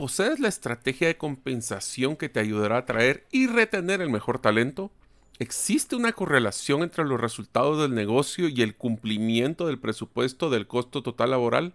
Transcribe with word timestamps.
¿Posees 0.00 0.40
la 0.40 0.48
estrategia 0.48 1.08
de 1.08 1.18
compensación 1.18 2.16
que 2.16 2.30
te 2.30 2.40
ayudará 2.40 2.76
a 2.76 2.78
atraer 2.78 3.26
y 3.30 3.48
retener 3.48 4.00
el 4.00 4.08
mejor 4.08 4.38
talento? 4.38 4.90
¿Existe 5.38 5.94
una 5.94 6.12
correlación 6.12 6.82
entre 6.82 7.04
los 7.04 7.20
resultados 7.20 7.82
del 7.82 7.94
negocio 7.94 8.48
y 8.48 8.62
el 8.62 8.74
cumplimiento 8.74 9.66
del 9.66 9.78
presupuesto 9.78 10.48
del 10.48 10.66
costo 10.66 11.02
total 11.02 11.32
laboral? 11.32 11.74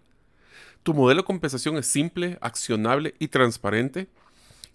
¿Tu 0.81 0.95
modelo 0.95 1.21
de 1.21 1.27
compensación 1.27 1.77
es 1.77 1.85
simple, 1.85 2.39
accionable 2.41 3.13
y 3.19 3.27
transparente? 3.27 4.07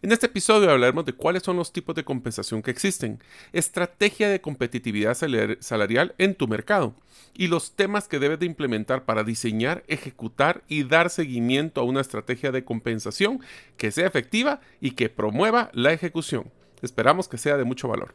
En 0.03 0.13
este 0.13 0.27
episodio 0.27 0.71
hablaremos 0.71 1.05
de 1.05 1.13
cuáles 1.13 1.43
son 1.43 1.57
los 1.57 1.75
tipos 1.75 1.95
de 1.95 2.05
compensación 2.05 2.63
que 2.63 2.71
existen, 2.71 3.19
estrategia 3.53 4.31
de 4.31 4.41
competitividad 4.41 5.15
salarial 5.61 6.15
en 6.17 6.35
tu 6.35 6.49
mercado 6.49 6.95
y 7.35 7.49
los 7.49 7.73
temas 7.73 8.09
que 8.09 8.19
debes 8.19 8.39
de 8.39 8.47
implementar 8.47 9.05
para 9.05 9.25
diseñar, 9.25 9.85
ejecutar 9.89 10.63
y 10.69 10.85
dar 10.85 11.11
seguimiento 11.11 11.83
a 11.83 11.85
una 11.85 12.01
estrategia 12.01 12.51
de 12.51 12.65
compensación 12.65 13.41
que 13.77 13.91
sea 13.91 14.07
efectiva 14.07 14.63
y 14.81 14.93
que 14.93 15.11
promueva 15.11 15.71
la 15.75 15.93
ejecución. 15.93 16.51
Esperamos 16.81 17.29
que 17.29 17.37
sea 17.37 17.59
de 17.59 17.65
mucho 17.65 17.87
valor. 17.87 18.15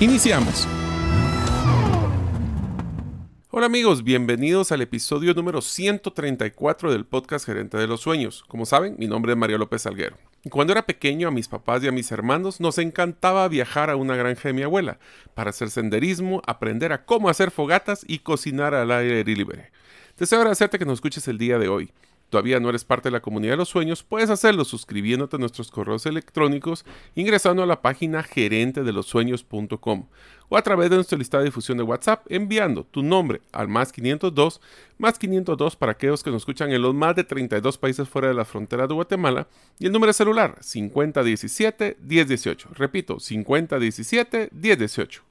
Iniciamos. 0.00 0.66
Hola 3.50 3.66
amigos, 3.66 4.02
bienvenidos 4.02 4.72
al 4.72 4.82
episodio 4.82 5.32
número 5.32 5.60
134 5.60 6.90
del 6.90 7.06
podcast 7.06 7.46
Gerente 7.46 7.76
de 7.76 7.86
los 7.86 8.00
Sueños. 8.00 8.44
Como 8.48 8.66
saben, 8.66 8.96
mi 8.98 9.06
nombre 9.06 9.32
es 9.32 9.38
Mario 9.38 9.58
López 9.58 9.82
Salguero. 9.82 10.16
Cuando 10.50 10.72
era 10.72 10.86
pequeño, 10.86 11.28
a 11.28 11.30
mis 11.30 11.46
papás 11.46 11.84
y 11.84 11.88
a 11.88 11.92
mis 11.92 12.10
hermanos 12.10 12.60
nos 12.60 12.78
encantaba 12.78 13.46
viajar 13.46 13.90
a 13.90 13.96
una 13.96 14.16
granja 14.16 14.48
de 14.48 14.54
mi 14.54 14.62
abuela 14.62 14.98
para 15.34 15.50
hacer 15.50 15.70
senderismo, 15.70 16.42
aprender 16.44 16.92
a 16.92 17.04
cómo 17.04 17.28
hacer 17.28 17.52
fogatas 17.52 18.04
y 18.08 18.18
cocinar 18.18 18.74
al 18.74 18.90
aire 18.90 19.22
libre. 19.22 19.70
Deseo 20.18 20.40
agradecerte 20.40 20.80
que 20.80 20.84
nos 20.84 20.94
escuches 20.94 21.28
el 21.28 21.38
día 21.38 21.60
de 21.60 21.68
hoy 21.68 21.92
todavía 22.30 22.60
no 22.60 22.68
eres 22.68 22.84
parte 22.84 23.08
de 23.08 23.12
la 23.12 23.20
comunidad 23.20 23.52
de 23.52 23.58
los 23.58 23.68
sueños, 23.68 24.02
puedes 24.02 24.30
hacerlo 24.30 24.64
suscribiéndote 24.64 25.36
a 25.36 25.38
nuestros 25.38 25.70
correos 25.70 26.06
electrónicos, 26.06 26.84
ingresando 27.14 27.62
a 27.62 27.66
la 27.66 27.82
página 27.82 28.22
gerente 28.22 28.82
de 28.82 28.92
los 28.92 29.06
sueños.com 29.06 30.06
o 30.48 30.56
a 30.56 30.62
través 30.62 30.90
de 30.90 30.96
nuestra 30.96 31.18
lista 31.18 31.38
de 31.38 31.44
difusión 31.44 31.78
de 31.78 31.84
WhatsApp 31.84 32.24
enviando 32.28 32.84
tu 32.84 33.02
nombre 33.02 33.42
al 33.52 33.68
más 33.68 33.92
502, 33.92 34.60
más 34.98 35.18
502 35.18 35.76
para 35.76 35.92
aquellos 35.92 36.22
que 36.22 36.30
nos 36.30 36.42
escuchan 36.42 36.72
en 36.72 36.82
los 36.82 36.94
más 36.94 37.14
de 37.16 37.24
32 37.24 37.78
países 37.78 38.08
fuera 38.08 38.28
de 38.28 38.34
la 38.34 38.44
frontera 38.44 38.86
de 38.86 38.94
Guatemala 38.94 39.48
y 39.78 39.86
el 39.86 39.92
número 39.92 40.10
de 40.10 40.14
celular 40.14 40.56
5017 40.60 41.98
1018. 42.00 42.70
Repito, 42.74 43.20
5017 43.20 44.48
1018. 44.52 45.27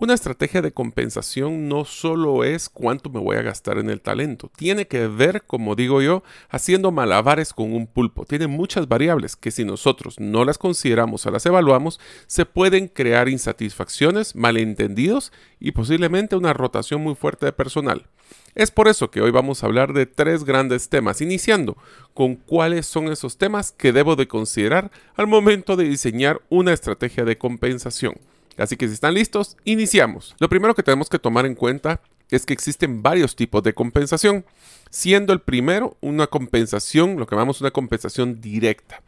Una 0.00 0.14
estrategia 0.14 0.62
de 0.62 0.70
compensación 0.70 1.68
no 1.68 1.84
solo 1.84 2.44
es 2.44 2.68
cuánto 2.68 3.10
me 3.10 3.18
voy 3.18 3.36
a 3.36 3.42
gastar 3.42 3.78
en 3.78 3.90
el 3.90 4.00
talento, 4.00 4.48
tiene 4.54 4.86
que 4.86 5.08
ver, 5.08 5.42
como 5.42 5.74
digo 5.74 6.00
yo, 6.00 6.22
haciendo 6.50 6.92
malabares 6.92 7.52
con 7.52 7.72
un 7.72 7.88
pulpo. 7.88 8.24
Tiene 8.24 8.46
muchas 8.46 8.86
variables 8.86 9.34
que 9.34 9.50
si 9.50 9.64
nosotros 9.64 10.20
no 10.20 10.44
las 10.44 10.56
consideramos 10.56 11.26
o 11.26 11.32
las 11.32 11.44
evaluamos, 11.46 11.98
se 12.28 12.46
pueden 12.46 12.86
crear 12.86 13.28
insatisfacciones, 13.28 14.36
malentendidos 14.36 15.32
y 15.58 15.72
posiblemente 15.72 16.36
una 16.36 16.52
rotación 16.52 17.02
muy 17.02 17.16
fuerte 17.16 17.46
de 17.46 17.52
personal. 17.52 18.06
Es 18.54 18.70
por 18.70 18.86
eso 18.86 19.10
que 19.10 19.20
hoy 19.20 19.32
vamos 19.32 19.64
a 19.64 19.66
hablar 19.66 19.94
de 19.94 20.06
tres 20.06 20.44
grandes 20.44 20.90
temas, 20.90 21.20
iniciando 21.22 21.76
con 22.14 22.36
cuáles 22.36 22.86
son 22.86 23.10
esos 23.10 23.36
temas 23.36 23.72
que 23.72 23.92
debo 23.92 24.14
de 24.14 24.28
considerar 24.28 24.92
al 25.16 25.26
momento 25.26 25.74
de 25.74 25.88
diseñar 25.88 26.40
una 26.50 26.72
estrategia 26.72 27.24
de 27.24 27.36
compensación. 27.36 28.14
Así 28.58 28.76
que 28.76 28.88
si 28.88 28.94
están 28.94 29.14
listos, 29.14 29.56
iniciamos. 29.64 30.34
Lo 30.38 30.48
primero 30.48 30.74
que 30.74 30.82
tenemos 30.82 31.08
que 31.08 31.18
tomar 31.18 31.46
en 31.46 31.54
cuenta 31.54 32.00
es 32.30 32.44
que 32.44 32.52
existen 32.52 33.02
varios 33.02 33.36
tipos 33.36 33.62
de 33.62 33.72
compensación, 33.72 34.44
siendo 34.90 35.32
el 35.32 35.40
primero 35.40 35.96
una 36.00 36.26
compensación, 36.26 37.18
lo 37.18 37.26
que 37.26 37.34
llamamos 37.34 37.60
una 37.60 37.70
compensación 37.70 38.40
directa. 38.40 39.02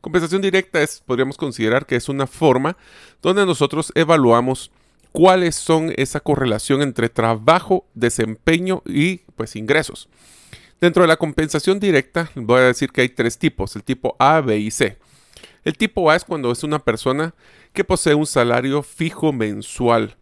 Compensación 0.00 0.42
directa 0.42 0.82
es, 0.82 1.02
podríamos 1.04 1.36
considerar 1.36 1.86
que 1.86 1.96
es 1.96 2.08
una 2.08 2.26
forma 2.26 2.76
donde 3.22 3.46
nosotros 3.46 3.92
evaluamos 3.94 4.70
cuáles 5.12 5.54
son 5.54 5.92
esa 5.96 6.20
correlación 6.20 6.82
entre 6.82 7.08
trabajo, 7.08 7.86
desempeño 7.94 8.82
y 8.84 9.18
pues 9.36 9.56
ingresos. 9.56 10.08
Dentro 10.80 11.02
de 11.02 11.08
la 11.08 11.16
compensación 11.16 11.78
directa, 11.78 12.30
voy 12.34 12.60
a 12.60 12.64
decir 12.64 12.90
que 12.90 13.02
hay 13.02 13.08
tres 13.08 13.38
tipos, 13.38 13.76
el 13.76 13.84
tipo 13.84 14.16
A, 14.18 14.40
B 14.40 14.58
y 14.58 14.70
C. 14.70 14.98
El 15.64 15.76
tipo 15.76 16.10
A 16.10 16.16
es 16.16 16.24
cuando 16.24 16.50
es 16.50 16.64
una 16.64 16.80
persona 16.80 17.34
que 17.72 17.84
posee 17.84 18.14
un 18.14 18.26
salario 18.26 18.82
fijo 18.82 19.32
mensual. 19.32 20.16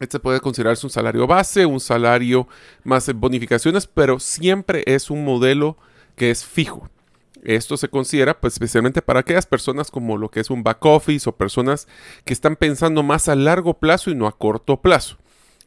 Este 0.00 0.20
puede 0.20 0.40
considerarse 0.40 0.86
un 0.86 0.90
salario 0.90 1.26
base, 1.26 1.66
un 1.66 1.80
salario 1.80 2.46
más 2.84 3.12
bonificaciones, 3.14 3.86
pero 3.86 4.20
siempre 4.20 4.84
es 4.86 5.10
un 5.10 5.24
modelo 5.24 5.76
que 6.14 6.30
es 6.30 6.44
fijo. 6.44 6.88
Esto 7.42 7.76
se 7.76 7.88
considera 7.88 8.40
pues, 8.40 8.54
especialmente 8.54 9.02
para 9.02 9.20
aquellas 9.20 9.46
personas 9.46 9.90
como 9.90 10.16
lo 10.16 10.30
que 10.30 10.40
es 10.40 10.50
un 10.50 10.62
back 10.62 10.84
office 10.84 11.28
o 11.28 11.36
personas 11.36 11.88
que 12.24 12.32
están 12.32 12.56
pensando 12.56 13.02
más 13.02 13.28
a 13.28 13.34
largo 13.34 13.74
plazo 13.74 14.10
y 14.10 14.14
no 14.14 14.26
a 14.26 14.36
corto 14.36 14.80
plazo. 14.80 15.18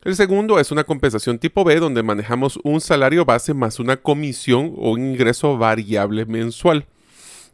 El 0.03 0.15
segundo 0.15 0.59
es 0.59 0.71
una 0.71 0.83
compensación 0.83 1.37
tipo 1.37 1.63
B 1.63 1.79
donde 1.79 2.01
manejamos 2.01 2.59
un 2.63 2.81
salario 2.81 3.23
base 3.23 3.53
más 3.53 3.79
una 3.79 3.97
comisión 3.97 4.73
o 4.77 4.91
un 4.91 5.11
ingreso 5.11 5.57
variable 5.57 6.25
mensual. 6.25 6.87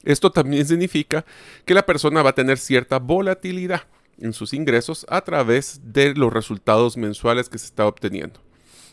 Esto 0.07 0.31
también 0.31 0.66
significa 0.66 1.25
que 1.66 1.73
la 1.73 1.85
persona 1.85 2.22
va 2.22 2.29
a 2.29 2.35
tener 2.35 2.57
cierta 2.57 2.97
volatilidad 2.97 3.81
en 4.18 4.31
sus 4.31 4.53
ingresos 4.53 5.06
a 5.09 5.19
través 5.19 5.81
de 5.84 6.16
los 6.16 6.31
resultados 6.31 6.95
mensuales 6.95 7.50
que 7.50 7.57
se 7.57 7.66
está 7.66 7.85
obteniendo. 7.85 8.40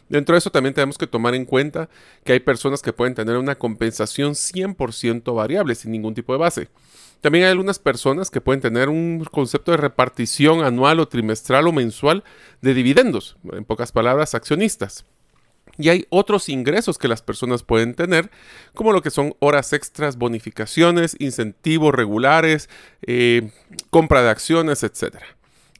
Dentro 0.08 0.34
de 0.34 0.40
eso 0.40 0.50
también 0.50 0.74
tenemos 0.74 0.98
que 0.98 1.06
tomar 1.06 1.36
en 1.36 1.44
cuenta 1.44 1.88
que 2.24 2.32
hay 2.32 2.40
personas 2.40 2.82
que 2.82 2.92
pueden 2.92 3.14
tener 3.14 3.36
una 3.36 3.54
compensación 3.54 4.32
100% 4.32 5.32
variable 5.32 5.76
sin 5.76 5.92
ningún 5.92 6.14
tipo 6.14 6.32
de 6.32 6.40
base. 6.40 6.68
También 7.20 7.44
hay 7.44 7.52
algunas 7.52 7.78
personas 7.78 8.28
que 8.28 8.40
pueden 8.40 8.60
tener 8.60 8.88
un 8.88 9.24
concepto 9.30 9.70
de 9.70 9.76
repartición 9.76 10.64
anual 10.64 10.98
o 10.98 11.06
trimestral 11.06 11.68
o 11.68 11.72
mensual 11.72 12.24
de 12.60 12.74
dividendos, 12.74 13.36
en 13.52 13.64
pocas 13.64 13.92
palabras, 13.92 14.34
accionistas. 14.34 15.06
Y 15.78 15.88
hay 15.88 16.06
otros 16.10 16.48
ingresos 16.48 16.98
que 16.98 17.08
las 17.08 17.22
personas 17.22 17.62
pueden 17.62 17.94
tener, 17.94 18.30
como 18.74 18.92
lo 18.92 19.02
que 19.02 19.10
son 19.10 19.34
horas 19.40 19.72
extras, 19.72 20.16
bonificaciones, 20.16 21.16
incentivos 21.18 21.94
regulares, 21.94 22.68
eh, 23.02 23.50
compra 23.90 24.22
de 24.22 24.30
acciones, 24.30 24.82
etc. 24.82 25.16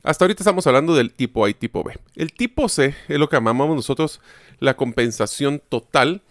Hasta 0.03 0.25
ahorita 0.25 0.43
estamos 0.43 0.67
hablando 0.67 0.95
del 0.95 1.13
tipo 1.13 1.45
A 1.45 1.51
y 1.51 1.55
tipo 1.55 1.83
B. 1.83 1.99
El 2.17 2.33
tipo 2.33 2.69
C 2.69 2.95
es 3.09 3.19
lo 3.19 3.29
que 3.29 3.37
llamamos 3.37 3.75
nosotros 3.75 4.21
la 4.59 4.77
compensación 4.77 5.63
total 5.69 6.23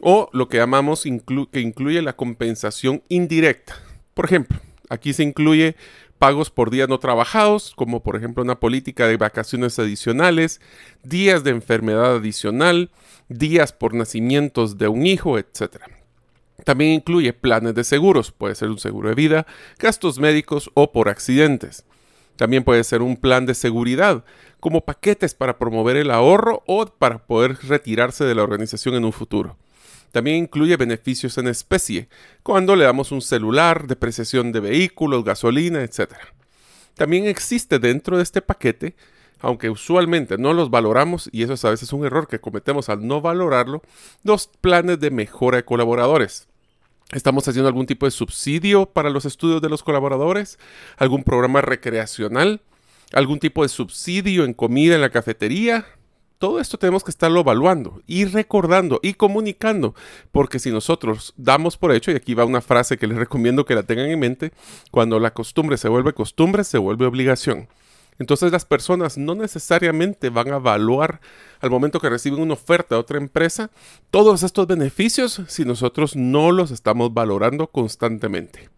o 0.00 0.28
lo 0.32 0.48
que 0.48 0.56
llamamos 0.56 1.04
que 1.52 1.60
incluye 1.60 2.02
la 2.02 2.16
compensación 2.16 3.02
indirecta. 3.08 3.76
Por 4.14 4.24
ejemplo, 4.24 4.58
aquí 4.88 5.12
se 5.12 5.22
incluye 5.22 5.76
pagos 6.20 6.50
por 6.50 6.70
días 6.70 6.86
no 6.86 6.98
trabajados, 6.98 7.72
como 7.74 8.02
por 8.02 8.14
ejemplo 8.14 8.42
una 8.42 8.60
política 8.60 9.06
de 9.06 9.16
vacaciones 9.16 9.78
adicionales, 9.78 10.60
días 11.02 11.44
de 11.44 11.50
enfermedad 11.50 12.16
adicional, 12.16 12.90
días 13.30 13.72
por 13.72 13.94
nacimientos 13.94 14.76
de 14.76 14.88
un 14.88 15.06
hijo, 15.06 15.38
etc. 15.38 15.78
También 16.66 16.92
incluye 16.92 17.32
planes 17.32 17.74
de 17.74 17.84
seguros, 17.84 18.32
puede 18.32 18.54
ser 18.54 18.68
un 18.68 18.78
seguro 18.78 19.08
de 19.08 19.14
vida, 19.14 19.46
gastos 19.78 20.18
médicos 20.18 20.70
o 20.74 20.92
por 20.92 21.08
accidentes. 21.08 21.86
También 22.36 22.64
puede 22.64 22.84
ser 22.84 23.00
un 23.00 23.16
plan 23.16 23.46
de 23.46 23.54
seguridad, 23.54 24.22
como 24.60 24.82
paquetes 24.82 25.32
para 25.32 25.58
promover 25.58 25.96
el 25.96 26.10
ahorro 26.10 26.62
o 26.66 26.84
para 26.84 27.24
poder 27.24 27.56
retirarse 27.62 28.24
de 28.24 28.34
la 28.34 28.42
organización 28.42 28.94
en 28.94 29.06
un 29.06 29.14
futuro. 29.14 29.56
También 30.12 30.36
incluye 30.36 30.76
beneficios 30.76 31.38
en 31.38 31.48
especie, 31.48 32.08
cuando 32.42 32.74
le 32.76 32.84
damos 32.84 33.12
un 33.12 33.22
celular, 33.22 33.86
depreciación 33.86 34.52
de 34.52 34.60
vehículos, 34.60 35.24
gasolina, 35.24 35.82
etc. 35.82 36.14
También 36.94 37.26
existe 37.26 37.78
dentro 37.78 38.16
de 38.16 38.22
este 38.22 38.42
paquete, 38.42 38.96
aunque 39.40 39.70
usualmente 39.70 40.36
no 40.36 40.52
los 40.52 40.70
valoramos, 40.70 41.28
y 41.32 41.42
eso 41.42 41.54
es 41.54 41.64
a 41.64 41.70
veces 41.70 41.92
un 41.92 42.04
error 42.04 42.28
que 42.28 42.40
cometemos 42.40 42.88
al 42.88 43.06
no 43.06 43.20
valorarlo, 43.20 43.82
los 44.22 44.48
planes 44.48 45.00
de 45.00 45.10
mejora 45.10 45.58
de 45.58 45.64
colaboradores. 45.64 46.48
Estamos 47.12 47.48
haciendo 47.48 47.68
algún 47.68 47.86
tipo 47.86 48.06
de 48.06 48.12
subsidio 48.12 48.86
para 48.86 49.10
los 49.10 49.24
estudios 49.24 49.62
de 49.62 49.68
los 49.68 49.82
colaboradores, 49.82 50.58
algún 50.96 51.24
programa 51.24 51.60
recreacional, 51.60 52.60
algún 53.12 53.40
tipo 53.40 53.62
de 53.62 53.68
subsidio 53.68 54.44
en 54.44 54.54
comida 54.54 54.94
en 54.94 55.00
la 55.00 55.10
cafetería, 55.10 55.86
todo 56.40 56.58
esto 56.58 56.78
tenemos 56.78 57.04
que 57.04 57.10
estarlo 57.10 57.40
evaluando 57.40 58.02
y 58.06 58.24
recordando 58.24 58.98
y 59.02 59.12
comunicando, 59.12 59.94
porque 60.32 60.58
si 60.58 60.70
nosotros 60.70 61.34
damos 61.36 61.76
por 61.76 61.92
hecho, 61.92 62.10
y 62.10 62.14
aquí 62.14 62.32
va 62.32 62.46
una 62.46 62.62
frase 62.62 62.96
que 62.96 63.06
les 63.06 63.18
recomiendo 63.18 63.66
que 63.66 63.74
la 63.74 63.82
tengan 63.82 64.06
en 64.06 64.18
mente, 64.18 64.52
cuando 64.90 65.20
la 65.20 65.34
costumbre 65.34 65.76
se 65.76 65.90
vuelve 65.90 66.14
costumbre, 66.14 66.64
se 66.64 66.78
vuelve 66.78 67.04
obligación. 67.04 67.68
Entonces 68.18 68.52
las 68.52 68.64
personas 68.64 69.18
no 69.18 69.34
necesariamente 69.34 70.30
van 70.30 70.48
a 70.48 70.56
evaluar 70.56 71.20
al 71.60 71.68
momento 71.68 72.00
que 72.00 72.08
reciben 72.08 72.40
una 72.40 72.54
oferta 72.54 72.94
de 72.94 73.02
otra 73.02 73.18
empresa 73.18 73.70
todos 74.10 74.42
estos 74.42 74.66
beneficios 74.66 75.42
si 75.46 75.66
nosotros 75.66 76.16
no 76.16 76.52
los 76.52 76.70
estamos 76.70 77.12
valorando 77.12 77.66
constantemente. 77.66 78.70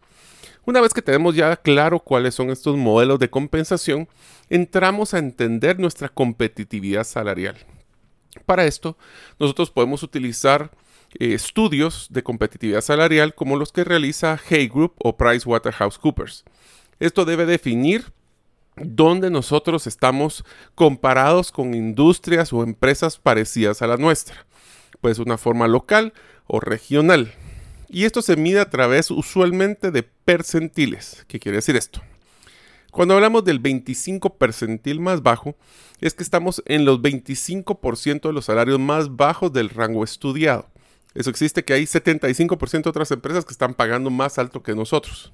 Una 0.64 0.80
vez 0.80 0.94
que 0.94 1.02
tenemos 1.02 1.34
ya 1.34 1.56
claro 1.56 1.98
cuáles 1.98 2.36
son 2.36 2.50
estos 2.50 2.76
modelos 2.76 3.18
de 3.18 3.30
compensación, 3.30 4.08
entramos 4.48 5.12
a 5.12 5.18
entender 5.18 5.78
nuestra 5.80 6.08
competitividad 6.08 7.04
salarial. 7.04 7.56
Para 8.46 8.64
esto, 8.64 8.96
nosotros 9.40 9.70
podemos 9.70 10.02
utilizar 10.04 10.70
eh, 11.18 11.34
estudios 11.34 12.06
de 12.10 12.22
competitividad 12.22 12.80
salarial 12.80 13.34
como 13.34 13.56
los 13.56 13.72
que 13.72 13.84
realiza 13.84 14.40
Hay 14.50 14.68
Group 14.68 14.94
o 14.98 15.16
PricewaterhouseCoopers. 15.16 16.44
Esto 17.00 17.24
debe 17.24 17.44
definir 17.44 18.12
dónde 18.76 19.30
nosotros 19.30 19.88
estamos 19.88 20.44
comparados 20.76 21.50
con 21.50 21.74
industrias 21.74 22.52
o 22.52 22.62
empresas 22.62 23.18
parecidas 23.18 23.82
a 23.82 23.88
la 23.88 23.96
nuestra. 23.96 24.46
Pues 25.00 25.18
una 25.18 25.38
forma 25.38 25.66
local 25.66 26.12
o 26.46 26.60
regional. 26.60 27.34
Y 27.94 28.06
esto 28.06 28.22
se 28.22 28.36
mide 28.36 28.58
a 28.58 28.70
través 28.70 29.10
usualmente 29.10 29.90
de 29.90 30.02
percentiles. 30.02 31.26
¿Qué 31.28 31.38
quiere 31.38 31.56
decir 31.56 31.76
esto? 31.76 32.00
Cuando 32.90 33.14
hablamos 33.14 33.44
del 33.44 33.58
25 33.58 34.38
percentil 34.38 34.98
más 34.98 35.22
bajo, 35.22 35.56
es 36.00 36.14
que 36.14 36.22
estamos 36.22 36.62
en 36.64 36.86
los 36.86 37.00
25% 37.00 38.22
de 38.22 38.32
los 38.32 38.46
salarios 38.46 38.80
más 38.80 39.14
bajos 39.14 39.52
del 39.52 39.68
rango 39.68 40.04
estudiado. 40.04 40.70
Eso 41.14 41.28
existe 41.28 41.64
que 41.64 41.74
hay 41.74 41.82
75% 41.82 42.82
de 42.82 42.90
otras 42.90 43.10
empresas 43.10 43.44
que 43.44 43.52
están 43.52 43.74
pagando 43.74 44.08
más 44.08 44.38
alto 44.38 44.62
que 44.62 44.74
nosotros. 44.74 45.30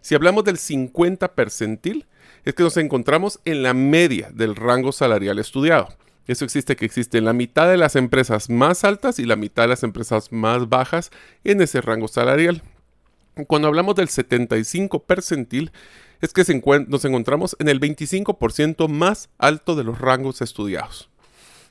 Si 0.00 0.14
hablamos 0.14 0.44
del 0.44 0.56
50 0.56 1.34
percentil, 1.34 2.06
es 2.46 2.54
que 2.54 2.62
nos 2.62 2.78
encontramos 2.78 3.40
en 3.44 3.62
la 3.62 3.74
media 3.74 4.30
del 4.32 4.56
rango 4.56 4.90
salarial 4.90 5.38
estudiado. 5.38 5.88
Eso 6.26 6.44
existe 6.44 6.76
que 6.76 6.86
existe 6.86 7.18
en 7.18 7.26
la 7.26 7.32
mitad 7.32 7.68
de 7.68 7.76
las 7.76 7.96
empresas 7.96 8.48
más 8.48 8.84
altas 8.84 9.18
y 9.18 9.26
la 9.26 9.36
mitad 9.36 9.64
de 9.64 9.68
las 9.68 9.82
empresas 9.82 10.32
más 10.32 10.68
bajas 10.68 11.10
en 11.44 11.60
ese 11.60 11.80
rango 11.80 12.08
salarial. 12.08 12.62
Cuando 13.46 13.68
hablamos 13.68 13.94
del 13.96 14.08
75 14.08 15.02
percentil, 15.02 15.72
es 16.20 16.32
que 16.32 16.42
nos 16.88 17.04
encontramos 17.04 17.56
en 17.58 17.68
el 17.68 17.80
25% 17.80 18.88
más 18.88 19.28
alto 19.38 19.74
de 19.74 19.84
los 19.84 20.00
rangos 20.00 20.40
estudiados. 20.40 21.10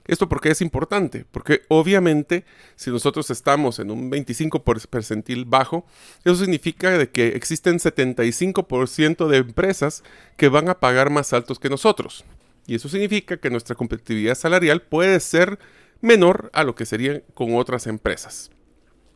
¿Esto 0.05 0.27
por 0.27 0.41
qué 0.41 0.49
es 0.49 0.61
importante? 0.61 1.25
Porque 1.31 1.61
obviamente 1.69 2.43
si 2.75 2.91
nosotros 2.91 3.29
estamos 3.31 3.79
en 3.79 3.89
un 3.89 4.09
25 4.09 4.63
percentil 4.63 5.45
bajo, 5.45 5.85
eso 6.25 6.35
significa 6.35 6.97
de 6.97 7.09
que 7.09 7.29
existen 7.29 7.79
75% 7.79 9.27
de 9.27 9.37
empresas 9.37 10.03
que 10.35 10.49
van 10.49 10.67
a 10.67 10.79
pagar 10.79 11.09
más 11.09 11.31
altos 11.31 11.57
que 11.57 11.69
nosotros. 11.69 12.25
Y 12.65 12.75
eso 12.75 12.89
significa 12.89 13.37
que 13.37 13.49
nuestra 13.49 13.75
competitividad 13.75 14.35
salarial 14.35 14.81
puede 14.81 15.19
ser 15.19 15.59
menor 16.01 16.49
a 16.53 16.63
lo 16.63 16.75
que 16.75 16.85
sería 16.85 17.21
con 17.33 17.55
otras 17.55 17.87
empresas. 17.87 18.51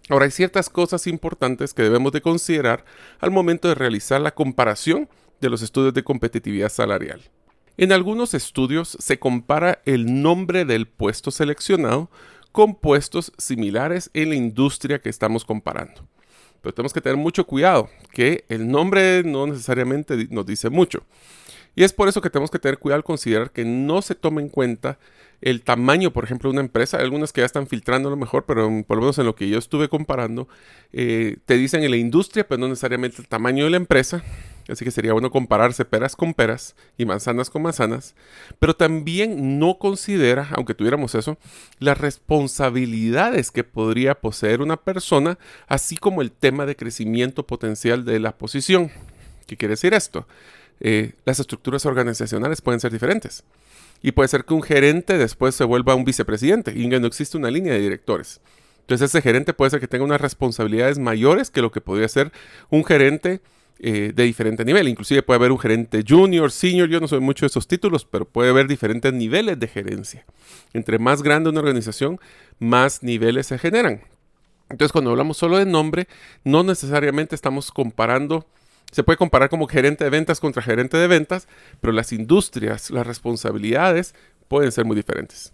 Ahora 0.10 0.26
hay 0.26 0.32
ciertas 0.32 0.70
cosas 0.70 1.06
importantes 1.08 1.74
que 1.74 1.84
debemos 1.84 2.14
de 2.14 2.22
considerar 2.22 2.86
al 3.20 3.32
momento 3.32 3.68
de 3.68 3.76
realizar 3.76 4.22
la 4.22 4.34
comparación 4.34 5.10
de 5.42 5.50
los 5.50 5.62
estudios 5.62 5.94
de 5.94 6.04
competitividad 6.04 6.70
salarial. 6.70 7.22
En 7.76 7.92
algunos 7.92 8.34
estudios 8.34 8.98
se 9.00 9.20
compara 9.20 9.82
el 9.86 10.22
nombre 10.22 10.66
del 10.66 10.88
puesto 10.88 11.30
seleccionado 11.30 12.10
con 12.52 12.76
puestos 12.76 13.34
similares 13.38 14.10
en 14.14 14.30
la 14.30 14.36
industria 14.36 15.00
que 15.00 15.10
estamos 15.10 15.46
comparando. 15.46 16.08
Pero 16.62 16.74
tenemos 16.74 16.94
que 16.94 17.02
tener 17.02 17.18
mucho 17.18 17.46
cuidado, 17.46 17.90
que 18.12 18.46
el 18.50 18.68
nombre 18.68 19.24
no 19.24 19.46
necesariamente 19.46 20.28
nos 20.32 20.46
dice 20.46 20.70
mucho. 20.70 21.04
Y 21.78 21.84
es 21.84 21.94
por 21.94 22.10
eso 22.10 22.22
que 22.22 22.32
tenemos 22.32 22.50
que 22.50 22.58
tener 22.58 22.80
cuidado 22.80 22.98
al 22.98 23.04
considerar 23.04 23.52
que 23.52 23.64
no 23.64 24.02
se 24.02 24.16
tome 24.16 24.42
en 24.42 24.50
cuenta 24.50 24.98
el 25.42 25.62
tamaño, 25.62 26.12
por 26.12 26.24
ejemplo, 26.24 26.50
de 26.50 26.54
una 26.54 26.62
empresa. 26.62 26.98
Algunas 26.98 27.32
que 27.32 27.42
ya 27.42 27.46
están 27.46 27.68
filtrando 27.68 28.10
lo 28.10 28.18
mejor, 28.18 28.46
pero 28.48 28.68
por 28.88 28.98
lo 28.98 29.02
menos 29.02 29.20
en 29.20 29.28
lo 29.28 29.36
que 29.36 29.48
yo 29.48 29.60
estuve 29.60 29.88
comparando, 29.88 30.48
eh, 30.92 31.38
te 31.46 31.56
dicen 31.56 31.84
en 31.84 31.92
la 31.92 31.98
industria, 31.98 32.48
pero 32.48 32.58
no 32.58 32.68
necesariamente 32.68 33.22
el 33.22 33.28
tamaño 33.28 33.66
de 33.66 33.70
la 33.70 33.78
empresa. 33.78 34.24
Así 34.68 34.86
que 34.86 34.90
sería 34.90 35.14
bueno 35.14 35.30
compararse 35.30 35.86
peras 35.86 36.16
con 36.16 36.34
peras 36.34 36.76
y 36.98 37.06
manzanas 37.06 37.52
con 37.52 37.62
manzanas. 37.62 38.16
Pero 38.58 38.76
también 38.76 39.60
no 39.60 39.78
considera, 39.78 40.48
aunque 40.54 40.74
tuviéramos 40.74 41.14
eso, 41.14 41.38
las 41.78 42.00
responsabilidades 42.00 43.52
que 43.52 43.64
podría 43.64 44.16
poseer 44.16 44.62
una 44.62 44.78
persona, 44.78 45.38
así 45.68 45.96
como 45.96 46.24
el 46.24 46.32
tema 46.32 46.66
de 46.66 46.76
crecimiento 46.76 47.46
potencial 47.46 48.04
de 48.04 48.20
la 48.20 48.36
posición. 48.36 48.90
¿Qué 49.46 49.58
quiere 49.58 49.74
decir 49.74 49.94
esto? 49.94 50.26
Eh, 50.80 51.14
las 51.26 51.40
estructuras 51.40 51.86
organizacionales 51.86 52.62
pueden 52.62 52.80
ser 52.80 52.92
diferentes. 52.92 53.44
Y 54.02 54.12
puede 54.12 54.28
ser 54.28 54.46
que 54.46 54.54
un 54.54 54.62
gerente 54.62 55.18
después 55.18 55.56
se 55.56 55.64
vuelva 55.64 55.96
un 55.96 56.06
vicepresidente 56.06 56.74
y 56.76 56.88
no 56.88 57.08
existe 57.08 57.38
una 57.38 57.50
línea 57.50 57.74
de 57.74 57.80
directores. 57.80 58.42
Entonces 58.82 59.10
ese 59.10 59.22
gerente 59.22 59.54
puede 59.54 59.72
ser 59.72 59.80
que 59.80 59.88
tenga 59.88 60.06
unas 60.06 60.22
responsabilidades 60.22 60.98
mayores 61.00 61.50
que 61.50 61.62
lo 61.62 61.72
que 61.72 61.82
podría 61.82 62.08
ser 62.08 62.32
un 62.70 62.86
gerente 62.86 63.42
eh, 63.80 64.12
de 64.16 64.24
diferente 64.24 64.64
nivel. 64.64 64.88
Inclusive 64.88 65.24
puede 65.24 65.40
haber 65.40 65.52
un 65.52 65.60
gerente 65.60 66.04
junior, 66.08 66.52
senior, 66.52 66.88
yo 66.88 67.00
no 67.00 67.08
soy 67.08 67.20
mucho 67.20 67.46
de 67.46 67.48
esos 67.48 67.68
títulos, 67.68 68.06
pero 68.06 68.26
puede 68.26 68.50
haber 68.50 68.68
diferentes 68.68 69.12
niveles 69.14 69.60
de 69.60 69.68
gerencia. 69.68 70.26
Entre 70.74 71.00
más 71.00 71.22
grande 71.22 71.50
una 71.50 71.60
organización, 71.60 72.20
más 72.60 73.04
niveles 73.04 73.48
se 73.48 73.58
generan. 73.58 74.02
Entonces 74.70 74.92
cuando 74.92 75.12
hablamos 75.12 75.38
solo 75.38 75.58
de 75.58 75.66
nombre, 75.66 76.08
no 76.44 76.64
necesariamente 76.64 77.36
estamos 77.36 77.72
comparando 77.72 78.48
se 78.92 79.04
puede 79.04 79.18
comparar 79.18 79.50
como 79.50 79.68
gerente 79.68 80.04
de 80.04 80.10
ventas 80.10 80.40
contra 80.40 80.62
gerente 80.62 80.98
de 80.98 81.08
ventas, 81.08 81.48
pero 81.82 81.94
las 81.94 82.14
industrias, 82.14 82.90
las 82.90 83.06
responsabilidades 83.06 84.16
pueden 84.48 84.72
ser 84.72 84.86
muy 84.86 84.96
diferentes. 84.96 85.54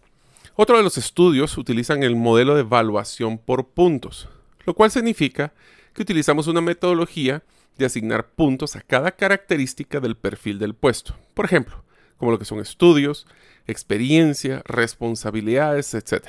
Otro 0.56 0.78
de 0.78 0.84
los 0.84 0.98
estudios 0.98 1.58
utilizan 1.58 2.04
el 2.04 2.16
modelo 2.16 2.54
de 2.54 2.62
evaluación 2.62 3.40
por 3.40 3.68
puntos, 3.70 4.30
lo 4.66 4.76
cual 4.76 4.92
significa 4.92 5.52
que 5.94 6.04
utilizamos 6.04 6.48
una 6.48 6.62
metodología 6.62 7.44
de 7.78 7.86
asignar 7.86 8.28
puntos 8.28 8.76
a 8.76 8.82
cada 8.82 9.12
característica 9.12 10.00
del 10.00 10.16
perfil 10.16 10.60
del 10.60 10.76
puesto. 10.76 11.16
Por 11.34 11.46
ejemplo, 11.46 11.84
como 12.18 12.32
lo 12.32 12.40
que 12.40 12.46
son 12.46 12.60
estudios, 12.60 13.26
experiencia, 13.66 14.62
responsabilidades, 14.66 15.94
etc. 15.96 16.28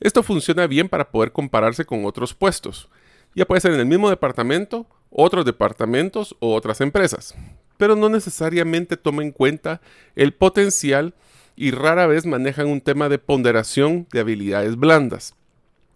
Esto 0.00 0.22
funciona 0.22 0.66
bien 0.66 0.88
para 0.88 1.10
poder 1.10 1.32
compararse 1.32 1.84
con 1.84 2.04
otros 2.04 2.34
puestos. 2.34 2.88
Ya 3.34 3.46
puede 3.46 3.60
ser 3.60 3.72
en 3.72 3.80
el 3.80 3.86
mismo 3.86 4.10
departamento 4.10 4.86
otros 5.10 5.44
departamentos 5.44 6.36
o 6.40 6.54
otras 6.54 6.80
empresas, 6.80 7.34
pero 7.76 7.96
no 7.96 8.08
necesariamente 8.08 8.96
toma 8.96 9.22
en 9.22 9.32
cuenta 9.32 9.80
el 10.16 10.32
potencial 10.32 11.14
y 11.56 11.70
rara 11.70 12.06
vez 12.06 12.26
manejan 12.26 12.66
un 12.68 12.80
tema 12.80 13.08
de 13.08 13.18
ponderación 13.18 14.06
de 14.12 14.20
habilidades 14.20 14.76
blandas. 14.76 15.34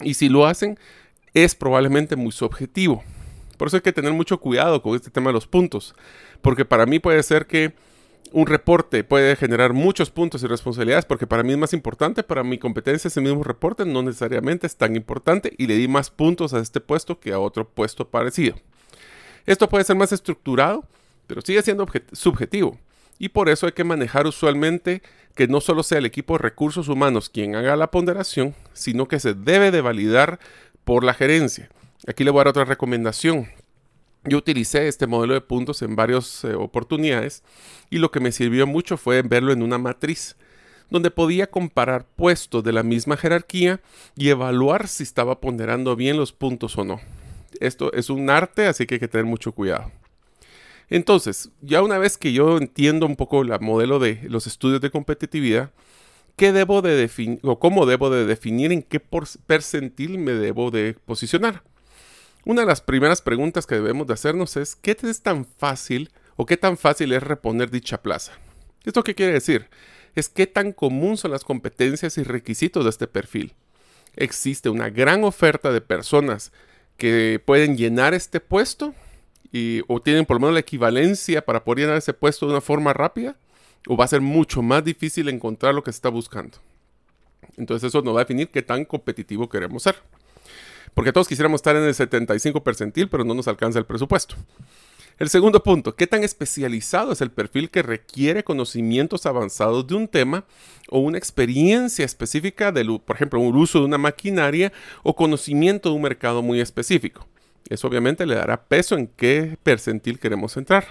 Y 0.01 0.15
si 0.15 0.29
lo 0.29 0.47
hacen, 0.47 0.79
es 1.35 1.55
probablemente 1.55 2.17
muy 2.17 2.33
subjetivo. 2.33 3.03
Por 3.57 3.69
eso 3.69 3.77
hay 3.77 3.83
que 3.83 3.93
tener 3.93 4.13
mucho 4.13 4.41
cuidado 4.41 4.83
con 4.83 4.97
este 4.97 5.11
tema 5.11 5.29
de 5.29 5.35
los 5.35 5.47
puntos, 5.47 5.95
porque 6.41 6.65
para 6.65 6.87
mí 6.87 6.99
puede 6.99 7.23
ser 7.23 7.47
que 7.47 7.75
un 8.33 8.47
reporte 8.47 9.05
puede 9.05 9.37
generar 9.37 9.73
muchos 9.73 10.11
puntos 10.11 10.43
y 10.43 10.47
responsabilidades 10.47 11.05
porque 11.05 11.27
para 11.27 11.43
mí 11.43 11.53
es 11.53 11.59
más 11.59 11.73
importante, 11.75 12.23
para 12.23 12.43
mi 12.43 12.59
competencia 12.59 13.09
ese 13.09 13.21
mismo 13.21 13.45
reporte 13.45 13.85
no 13.85 14.03
necesariamente 14.03 14.67
es 14.67 14.77
tan 14.77 14.97
importante 14.97 15.53
y 15.59 15.67
le 15.67 15.77
di 15.77 15.87
más 15.87 16.11
puntos 16.11 16.55
a 16.55 16.61
este 16.61 16.81
puesto 16.81 17.21
que 17.21 17.33
a 17.33 17.39
otro 17.39 17.69
puesto 17.69 18.09
parecido. 18.09 18.57
Esto 19.47 19.69
puede 19.69 19.85
ser 19.85 19.97
más 19.97 20.13
estructurado 20.13 20.87
pero 21.27 21.41
sigue 21.41 21.63
siendo 21.63 21.87
subjetivo. 22.13 22.79
Y 23.19 23.31
por 23.31 23.49
eso 23.49 23.67
hay 23.67 23.73
que 23.73 23.85
manejar 23.85 24.27
usualmente 24.27 25.01
que 25.35 25.49
no 25.49 25.63
solo 25.63 25.83
sea 25.83 25.97
el 25.97 26.07
equipo 26.07 26.35
de 26.35 26.43
recursos 26.43 26.89
humanos 26.89 27.31
quien 27.31 27.55
haga 27.55 27.75
la 27.75 27.91
ponderación, 27.91 28.55
sino 28.75 29.09
que 29.09 29.21
se 29.21 29.33
debe 29.33 29.71
de 29.71 29.81
validar 29.81 30.41
por 30.85 31.05
la 31.05 31.15
gerencia. 31.15 31.71
Aquí 32.07 32.23
le 32.23 32.31
voy 32.31 32.41
a 32.41 32.45
dar 32.45 32.49
otra 32.49 32.65
recomendación. 32.65 33.49
Yo 34.25 34.39
utilicé 34.39 34.89
este 34.89 35.07
modelo 35.07 35.35
de 35.35 35.41
puntos 35.41 35.83
en 35.83 35.97
varias 35.97 36.45
eh, 36.45 36.55
oportunidades 36.55 37.43
y 37.91 37.99
lo 37.99 38.11
que 38.11 38.21
me 38.21 38.31
sirvió 38.31 38.67
mucho 38.67 38.97
fue 38.97 39.23
verlo 39.23 39.53
en 39.53 39.63
una 39.63 39.79
matriz 39.79 40.37
donde 40.91 41.11
podía 41.11 41.51
comparar 41.51 42.05
puestos 42.05 42.63
de 42.63 42.73
la 42.73 42.83
misma 42.83 43.17
jerarquía 43.17 43.81
y 44.17 44.29
evaluar 44.29 44.87
si 44.87 45.03
estaba 45.03 45.41
ponderando 45.41 45.97
bien 45.97 46.19
los 46.19 46.33
puntos 46.33 46.77
o 46.77 46.85
no. 46.85 47.01
Esto 47.63 47.93
es 47.93 48.11
un 48.11 48.29
arte, 48.29 48.67
así 48.67 48.87
que 48.87 48.97
hay 48.97 49.01
que 49.01 49.09
tener 49.09 49.25
mucho 49.25 49.53
cuidado. 49.53 49.93
Entonces, 50.91 51.51
ya 51.61 51.81
una 51.81 51.97
vez 51.97 52.19
que 52.19 52.33
yo 52.33 52.59
entiendo 52.59 53.07
un 53.07 53.17
poco 53.17 53.43
el 53.43 53.59
modelo 53.61 53.99
de 53.99 54.21
los 54.25 54.47
estudios 54.47 54.81
de 54.81 54.91
competitividad, 54.91 55.71
¿qué 56.37 56.53
debo 56.53 56.83
de 56.83 56.97
definir 56.97 57.39
o 57.43 57.59
cómo 57.59 57.87
debo 57.87 58.11
de 58.11 58.27
definir 58.27 58.73
en 58.73 58.83
qué 58.83 59.01
percentil 59.01 60.19
me 60.19 60.33
debo 60.33 60.71
de 60.71 60.95
posicionar? 61.07 61.63
Una 62.45 62.63
de 62.63 62.67
las 62.67 62.81
primeras 62.81 63.23
preguntas 63.23 63.67
que 63.67 63.77
debemos 63.77 64.09
de 64.09 64.15
hacernos 64.15 64.57
es 64.57 64.75
¿qué 64.75 64.97
es 65.01 65.23
tan 65.23 65.45
fácil 65.45 66.11
o 66.35 66.47
qué 66.47 66.57
tan 66.57 66.77
fácil 66.77 67.13
es 67.13 67.23
reponer 67.23 67.71
dicha 67.71 68.03
plaza? 68.03 68.33
¿Esto 68.85 69.05
qué 69.05 69.15
quiere 69.15 69.35
decir? 69.35 69.71
Es 70.17 70.29
qué 70.29 70.49
tan 70.49 70.73
común 70.73 71.17
son 71.17 71.31
las 71.31 71.45
competencias 71.45 72.19
y 72.19 72.25
requisitos 72.25 72.83
de 72.85 72.91
este 72.91 73.07
perfil. 73.07 73.55
Existe 74.17 74.69
una 74.69 74.91
gran 74.91 75.23
oferta 75.23 75.73
de 75.73 75.81
personas 75.81 76.53
que 77.03 77.43
pueden 77.45 77.77
llenar 77.77 78.15
este 78.15 78.39
puesto 78.39 78.95
y, 79.51 79.81
o 79.89 80.01
tienen 80.01 80.25
por 80.25 80.37
lo 80.37 80.43
menos 80.43 80.55
la 80.55 80.61
equivalencia 80.61 81.45
para 81.45 81.65
poder 81.65 81.81
llenar 81.81 81.97
ese 81.97 82.15
puesto 82.15 82.47
de 82.47 82.53
una 82.53 82.61
forma 82.61 82.93
rápida, 82.93 83.35
o 83.89 83.97
va 83.97 84.05
a 84.05 84.09
ser 84.09 84.21
mucho 84.21 84.63
más 84.63 84.85
difícil 84.85 85.29
encontrar 85.29 85.75
lo 85.75 85.83
que 85.83 85.91
se 85.91 85.97
está 85.97 86.11
buscando. 86.11 86.59
Entonces 87.57 87.89
eso 87.89 88.03
nos 88.03 88.15
va 88.15 88.21
a 88.21 88.23
definir 88.23 88.51
qué 88.51 88.63
tan 88.63 88.85
competitivo 88.85 89.49
queremos 89.49 89.83
ser. 89.83 89.97
Porque 90.95 91.13
todos 91.13 91.27
quisiéramos 91.27 91.59
estar 91.59 91.75
en 91.75 91.83
el 91.83 91.93
75 91.93 92.63
percentil, 92.63 93.09
pero 93.09 93.25
no 93.25 93.35
nos 93.35 93.49
alcanza 93.49 93.81
el 93.81 93.85
presupuesto. 93.85 94.37
El 95.23 95.29
segundo 95.29 95.63
punto, 95.63 95.95
¿qué 95.95 96.09
tan 96.09 96.25
especializado 96.25 97.13
es 97.13 97.21
el 97.21 97.31
perfil 97.31 97.71
que 97.71 97.83
requiere 97.83 98.43
conocimientos 98.43 99.25
avanzados 99.25 99.87
de 99.87 99.95
un 99.95 100.09
tema 100.09 100.47
o 100.89 100.99
una 100.99 101.17
experiencia 101.17 102.05
específica, 102.05 102.73
de, 102.73 102.85
por 102.99 103.15
ejemplo, 103.15 103.39
un 103.39 103.55
uso 103.55 103.79
de 103.79 103.85
una 103.85 103.99
maquinaria 103.99 104.73
o 105.05 105.15
conocimiento 105.15 105.91
de 105.91 105.95
un 105.95 106.03
mercado 106.03 106.43
muy 106.43 106.61
específico? 106.61 107.29
Eso 107.69 107.87
obviamente 107.87 108.27
le 108.27 108.35
dará 108.35 108.65
peso 108.65 108.97
en 108.97 109.07
qué 109.07 109.57
percentil 109.63 110.19
queremos 110.19 110.57
entrar. 110.57 110.89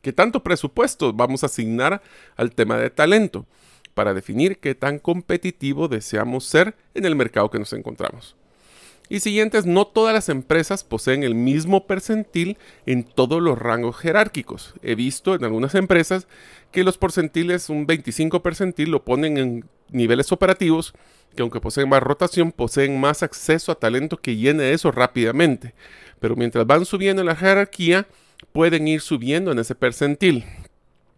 ¿Qué 0.00 0.12
tanto 0.12 0.44
presupuesto 0.44 1.12
vamos 1.12 1.42
a 1.42 1.46
asignar 1.46 2.00
al 2.36 2.52
tema 2.52 2.76
de 2.76 2.90
talento 2.90 3.46
para 3.94 4.14
definir 4.14 4.58
qué 4.58 4.76
tan 4.76 5.00
competitivo 5.00 5.88
deseamos 5.88 6.44
ser 6.44 6.76
en 6.94 7.04
el 7.04 7.16
mercado 7.16 7.50
que 7.50 7.58
nos 7.58 7.72
encontramos? 7.72 8.36
Y 9.08 9.20
siguientes, 9.20 9.66
no 9.66 9.86
todas 9.86 10.12
las 10.12 10.28
empresas 10.28 10.82
poseen 10.82 11.22
el 11.22 11.34
mismo 11.34 11.86
percentil 11.86 12.58
en 12.86 13.04
todos 13.04 13.40
los 13.40 13.58
rangos 13.58 13.96
jerárquicos. 13.96 14.74
He 14.82 14.94
visto 14.94 15.34
en 15.34 15.44
algunas 15.44 15.74
empresas 15.74 16.26
que 16.72 16.84
los 16.84 16.98
percentiles, 16.98 17.70
un 17.70 17.86
25 17.86 18.42
percentil, 18.42 18.90
lo 18.90 19.04
ponen 19.04 19.38
en 19.38 19.64
niveles 19.90 20.32
operativos, 20.32 20.92
que 21.36 21.42
aunque 21.42 21.60
poseen 21.60 21.88
más 21.88 22.02
rotación, 22.02 22.50
poseen 22.50 22.98
más 22.98 23.22
acceso 23.22 23.70
a 23.70 23.78
talento 23.78 24.16
que 24.16 24.36
llene 24.36 24.72
eso 24.72 24.90
rápidamente. 24.90 25.74
Pero 26.18 26.34
mientras 26.34 26.66
van 26.66 26.84
subiendo 26.84 27.22
en 27.22 27.26
la 27.26 27.36
jerarquía, 27.36 28.08
pueden 28.52 28.88
ir 28.88 29.00
subiendo 29.00 29.52
en 29.52 29.58
ese 29.58 29.74
percentil. 29.74 30.44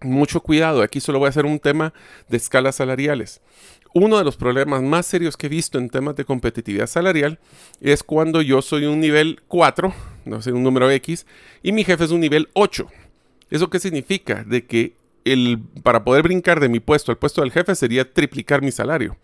Mucho 0.00 0.40
cuidado, 0.40 0.82
aquí 0.82 1.00
solo 1.00 1.18
voy 1.18 1.26
a 1.26 1.30
hacer 1.30 1.44
un 1.44 1.58
tema 1.58 1.92
de 2.28 2.36
escalas 2.36 2.76
salariales. 2.76 3.40
Uno 3.94 4.18
de 4.18 4.24
los 4.24 4.36
problemas 4.36 4.82
más 4.82 5.06
serios 5.06 5.36
que 5.36 5.46
he 5.46 5.50
visto 5.50 5.78
en 5.78 5.88
temas 5.88 6.14
de 6.16 6.24
competitividad 6.24 6.86
salarial 6.86 7.38
es 7.80 8.02
cuando 8.02 8.42
yo 8.42 8.60
soy 8.62 8.84
un 8.84 9.00
nivel 9.00 9.40
4, 9.48 9.94
no 10.26 10.42
sé, 10.42 10.52
un 10.52 10.62
número 10.62 10.90
X, 10.90 11.26
y 11.62 11.72
mi 11.72 11.84
jefe 11.84 12.04
es 12.04 12.10
un 12.10 12.20
nivel 12.20 12.48
8. 12.52 12.86
¿Eso 13.50 13.70
qué 13.70 13.78
significa? 13.78 14.44
De 14.44 14.66
que 14.66 14.94
el, 15.24 15.60
para 15.82 16.04
poder 16.04 16.22
brincar 16.22 16.60
de 16.60 16.68
mi 16.68 16.80
puesto 16.80 17.12
al 17.12 17.18
puesto 17.18 17.40
del 17.40 17.52
jefe 17.52 17.74
sería 17.74 18.12
triplicar 18.12 18.62
mi 18.62 18.72
salario. 18.72 19.16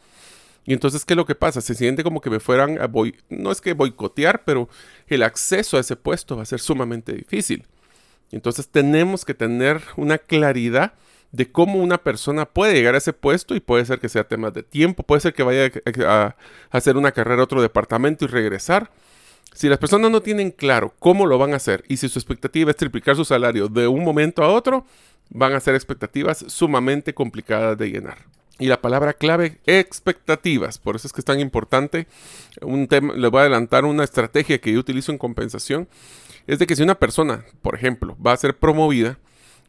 Y 0.67 0.73
entonces, 0.73 1.05
¿qué 1.05 1.13
es 1.13 1.17
lo 1.17 1.27
que 1.27 1.35
pasa? 1.35 1.61
Se 1.61 1.75
siente 1.75 2.03
como 2.03 2.23
que 2.23 2.31
me 2.31 2.41
fueran 2.41 2.79
a, 2.81 2.91
no 3.29 3.53
es 3.53 3.61
que 3.61 3.75
boicotear, 3.75 4.45
pero 4.45 4.69
el 5.07 5.23
acceso 5.23 5.77
a 5.77 5.81
ese 5.81 5.95
puesto 5.95 6.37
va 6.37 6.43
a 6.43 6.47
ser 6.47 6.61
sumamente 6.61 7.13
difícil. 7.13 7.67
Entonces 8.33 8.69
tenemos 8.69 9.25
que 9.25 9.35
tener 9.35 9.83
una 9.97 10.17
claridad 10.17 10.95
de 11.35 11.51
cómo 11.51 11.81
una 11.81 11.99
persona 11.99 12.47
puede 12.47 12.75
llegar 12.75 12.95
a 12.95 12.99
ese 12.99 13.13
puesto 13.13 13.57
y 13.57 13.61
puede 13.61 13.85
ser 13.85 13.99
que 13.99 14.09
sea 14.09 14.23
temas 14.23 14.55
de 14.55 14.63
tiempo, 14.63 15.03
puede 15.03 15.21
ser 15.21 15.35
que 15.35 15.43
vaya 15.43 15.71
a, 16.07 16.37
hacer 16.71 16.97
una 16.97 17.11
carrera 17.11 17.41
a 17.41 17.45
otro 17.45 17.61
departamento 17.61 18.25
y 18.25 18.29
regresar. 18.29 18.91
Si 19.53 19.69
las 19.69 19.79
personas 19.79 20.13
no 20.13 20.23
tienen 20.23 20.53
claro 20.53 20.95
cómo 21.01 21.27
lo 21.27 21.37
van 21.37 21.53
a 21.53 21.57
hacer 21.57 21.85
y 21.89 21.97
si 21.97 22.09
su 22.09 22.21
expectativa 22.21 22.71
es 22.71 22.77
triplicar 22.77 23.17
su 23.17 23.25
salario 23.25 23.69
de 23.69 23.89
un 23.89 24.05
momento 24.05 24.45
a 24.45 24.49
otro, 24.49 24.87
van 25.29 25.55
a 25.55 25.61
ser 25.61 25.75
expectativas 25.75 26.45
sumamente 26.47 27.15
complicadas 27.15 27.77
de 27.79 27.91
llenar. 27.91 28.19
Y 28.61 28.67
la 28.67 28.81
palabra 28.81 29.15
clave, 29.15 29.59
expectativas. 29.67 30.79
Por 30.79 30.95
eso 30.95 31.09
es 31.09 31.13
que 31.13 31.21
es 31.21 31.25
tan 31.25 31.41
importante. 31.41 32.07
Un 32.63 32.87
tema, 32.87 33.13
les 33.15 33.29
voy 33.29 33.41
a 33.41 33.43
adelantar 33.43 33.85
una 33.85 34.05
estrategia 34.05 34.61
que 34.61 34.73
yo 34.73 34.79
utilizo 34.79 35.11
en 35.11 35.19
compensación. 35.19 35.89
Es 36.47 36.61
de 36.61 36.67
que 36.69 36.77
si 36.77 36.85
una 36.85 36.95
persona, 36.95 37.45
por 37.63 37.75
ejemplo, 37.75 38.17
va 38.25 38.33
a 38.33 38.37
ser 38.37 38.57
promovida, 38.57 39.19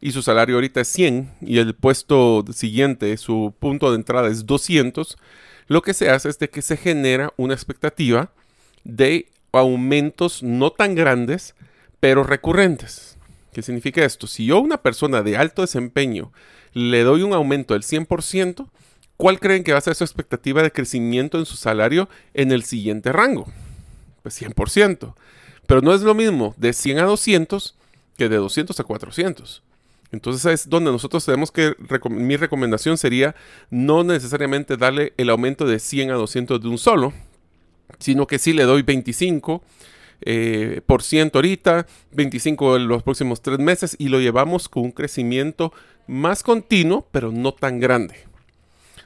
y 0.00 0.12
su 0.12 0.22
salario 0.22 0.56
ahorita 0.56 0.80
es 0.80 0.88
100 0.88 1.32
y 1.40 1.58
el 1.58 1.74
puesto 1.74 2.44
siguiente, 2.52 3.16
su 3.16 3.54
punto 3.58 3.90
de 3.90 3.96
entrada 3.96 4.28
es 4.28 4.46
200, 4.46 5.16
lo 5.68 5.82
que 5.82 5.94
se 5.94 6.10
hace 6.10 6.28
es 6.28 6.38
de 6.38 6.50
que 6.50 6.62
se 6.62 6.76
genera 6.76 7.32
una 7.36 7.54
expectativa 7.54 8.30
de 8.84 9.28
aumentos 9.52 10.42
no 10.42 10.70
tan 10.70 10.94
grandes, 10.94 11.54
pero 12.00 12.24
recurrentes. 12.24 13.16
¿Qué 13.52 13.62
significa 13.62 14.04
esto? 14.04 14.26
Si 14.26 14.46
yo 14.46 14.58
a 14.58 14.60
una 14.60 14.82
persona 14.82 15.22
de 15.22 15.36
alto 15.36 15.62
desempeño 15.62 16.32
le 16.72 17.02
doy 17.04 17.22
un 17.22 17.32
aumento 17.32 17.74
del 17.74 17.82
100%, 17.82 18.68
¿cuál 19.16 19.40
creen 19.40 19.64
que 19.64 19.72
va 19.72 19.78
a 19.78 19.82
ser 19.82 19.94
su 19.94 20.04
expectativa 20.04 20.62
de 20.62 20.72
crecimiento 20.72 21.38
en 21.38 21.46
su 21.46 21.56
salario 21.56 22.08
en 22.34 22.52
el 22.52 22.64
siguiente 22.64 23.12
rango? 23.12 23.50
Pues 24.22 24.40
100%. 24.40 25.14
Pero 25.66 25.80
no 25.80 25.94
es 25.94 26.02
lo 26.02 26.14
mismo 26.14 26.54
de 26.58 26.72
100 26.72 26.98
a 26.98 27.04
200 27.04 27.76
que 28.18 28.28
de 28.28 28.36
200 28.36 28.78
a 28.78 28.84
400. 28.84 29.62
Entonces 30.12 30.44
es 30.46 30.68
donde 30.68 30.92
nosotros 30.92 31.24
tenemos 31.24 31.50
que, 31.50 31.74
mi 32.10 32.36
recomendación 32.36 32.96
sería 32.96 33.34
no 33.70 34.04
necesariamente 34.04 34.76
darle 34.76 35.12
el 35.16 35.30
aumento 35.30 35.66
de 35.66 35.78
100 35.78 36.12
a 36.12 36.14
200 36.14 36.60
de 36.60 36.68
un 36.68 36.78
solo, 36.78 37.12
sino 37.98 38.26
que 38.26 38.38
sí 38.38 38.52
le 38.52 38.64
doy 38.64 38.82
25 38.82 39.62
eh, 40.22 40.80
por 40.86 41.02
ciento 41.02 41.38
ahorita, 41.38 41.86
25 42.12 42.76
en 42.76 42.88
los 42.88 43.02
próximos 43.02 43.42
tres 43.42 43.58
meses 43.58 43.96
y 43.98 44.08
lo 44.08 44.20
llevamos 44.20 44.68
con 44.68 44.84
un 44.84 44.92
crecimiento 44.92 45.72
más 46.06 46.42
continuo, 46.42 47.08
pero 47.10 47.32
no 47.32 47.52
tan 47.52 47.80
grande. 47.80 48.16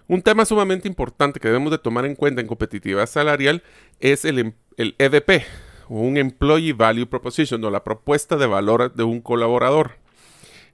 Un 0.06 0.22
tema 0.22 0.44
sumamente 0.44 0.88
importante 0.88 1.40
que 1.40 1.48
debemos 1.48 1.70
de 1.70 1.78
tomar 1.78 2.04
en 2.04 2.16
cuenta 2.16 2.40
en 2.40 2.46
competitividad 2.46 3.06
salarial 3.06 3.62
es 4.00 4.24
el, 4.24 4.38
em, 4.38 4.52
el 4.76 4.94
EVP, 4.98 5.44
o 5.88 6.00
un 6.00 6.16
Employee 6.16 6.72
Value 6.72 7.06
Proposition, 7.06 7.64
o 7.64 7.70
la 7.70 7.84
propuesta 7.84 8.36
de 8.36 8.46
valor 8.46 8.94
de 8.94 9.04
un 9.04 9.20
colaborador. 9.20 9.98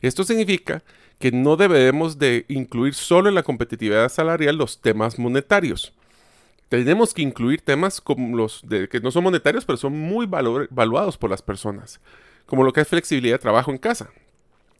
Esto 0.00 0.24
significa 0.24 0.82
que 1.18 1.32
no 1.32 1.56
debemos 1.56 2.18
de 2.18 2.44
incluir 2.48 2.94
solo 2.94 3.28
en 3.28 3.34
la 3.34 3.42
competitividad 3.42 4.08
salarial 4.08 4.56
los 4.56 4.80
temas 4.80 5.18
monetarios. 5.18 5.92
Tenemos 6.68 7.14
que 7.14 7.22
incluir 7.22 7.60
temas 7.60 8.00
como 8.00 8.36
los 8.36 8.62
que 8.68 9.00
no 9.00 9.10
son 9.10 9.24
monetarios, 9.24 9.64
pero 9.64 9.76
son 9.76 9.98
muy 9.98 10.26
valuados 10.26 11.16
por 11.16 11.30
las 11.30 11.40
personas, 11.40 12.00
como 12.44 12.64
lo 12.64 12.72
que 12.72 12.80
es 12.80 12.88
flexibilidad 12.88 13.36
de 13.36 13.42
trabajo 13.42 13.70
en 13.70 13.78
casa, 13.78 14.10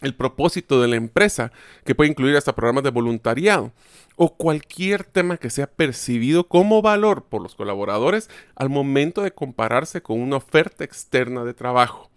el 0.00 0.14
propósito 0.14 0.82
de 0.82 0.88
la 0.88 0.96
empresa, 0.96 1.52
que 1.84 1.94
puede 1.94 2.10
incluir 2.10 2.36
hasta 2.36 2.54
programas 2.54 2.84
de 2.84 2.90
voluntariado, 2.90 3.72
o 4.16 4.34
cualquier 4.34 5.04
tema 5.04 5.36
que 5.36 5.48
sea 5.48 5.66
percibido 5.68 6.48
como 6.48 6.82
valor 6.82 7.22
por 7.22 7.40
los 7.40 7.54
colaboradores 7.54 8.28
al 8.56 8.68
momento 8.68 9.22
de 9.22 9.30
compararse 9.30 10.02
con 10.02 10.20
una 10.20 10.36
oferta 10.36 10.84
externa 10.84 11.44
de 11.44 11.54
trabajo. 11.54 12.10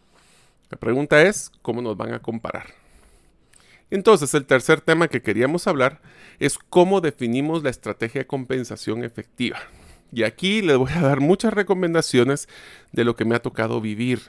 La 0.72 0.78
pregunta 0.78 1.22
es, 1.22 1.52
¿cómo 1.62 1.82
nos 1.82 1.96
van 1.96 2.14
a 2.14 2.20
comparar? 2.20 2.68
Entonces, 3.92 4.34
el 4.34 4.46
tercer 4.46 4.82
tema 4.82 5.08
que 5.08 5.22
queríamos 5.22 5.68
hablar 5.68 6.02
es 6.40 6.58
cómo 6.58 7.02
definimos 7.02 7.64
la 7.64 7.70
estrategia 7.70 8.22
de 8.22 8.28
compensación 8.28 9.04
efectiva. 9.04 9.60
Y 10.12 10.24
aquí 10.24 10.62
les 10.62 10.78
voy 10.78 10.92
a 10.92 11.02
dar 11.02 11.20
muchas 11.20 11.54
recomendaciones 11.54 12.48
de 12.92 13.04
lo 13.04 13.16
que 13.16 13.26
me 13.26 13.36
ha 13.36 13.42
tocado 13.42 13.82
vivir. 13.82 14.22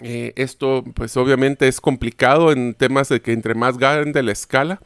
Eh, 0.00 0.32
esto, 0.36 0.84
pues 0.94 1.16
obviamente 1.16 1.66
es 1.66 1.80
complicado 1.80 2.52
en 2.52 2.74
temas 2.74 3.08
de 3.08 3.20
que 3.20 3.32
entre 3.32 3.54
más 3.54 3.78
grande 3.78 4.22
la 4.22 4.32
escala, 4.32 4.80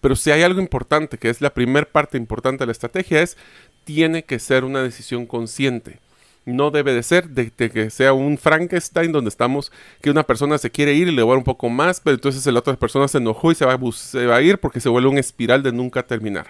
pero 0.00 0.16
si 0.16 0.30
hay 0.30 0.42
algo 0.42 0.60
importante, 0.60 1.18
que 1.18 1.30
es 1.30 1.40
la 1.40 1.54
primera 1.54 1.86
parte 1.86 2.16
importante 2.16 2.62
de 2.62 2.66
la 2.66 2.72
estrategia, 2.72 3.22
es 3.22 3.36
tiene 3.84 4.24
que 4.24 4.38
ser 4.38 4.64
una 4.64 4.82
decisión 4.82 5.26
consciente. 5.26 5.98
No 6.44 6.70
debe 6.70 6.92
de 6.92 7.02
ser 7.02 7.28
de, 7.28 7.50
que 7.50 7.90
sea 7.90 8.12
un 8.12 8.38
Frankenstein 8.38 9.12
donde 9.12 9.28
estamos, 9.28 9.72
que 10.00 10.10
una 10.10 10.24
persona 10.24 10.58
se 10.58 10.70
quiere 10.70 10.94
ir 10.94 11.08
y 11.08 11.12
le 11.12 11.22
va 11.22 11.36
un 11.36 11.44
poco 11.44 11.68
más, 11.68 12.00
pero 12.00 12.14
entonces 12.14 12.44
la 12.46 12.58
otra 12.58 12.76
persona 12.76 13.08
se 13.08 13.18
enojó 13.18 13.52
y 13.52 13.54
se 13.54 13.64
va, 13.64 13.74
a, 13.74 13.92
se 13.92 14.26
va 14.26 14.36
a 14.36 14.42
ir 14.42 14.58
porque 14.58 14.80
se 14.80 14.88
vuelve 14.88 15.08
un 15.08 15.18
espiral 15.18 15.62
de 15.62 15.72
nunca 15.72 16.06
terminar. 16.06 16.48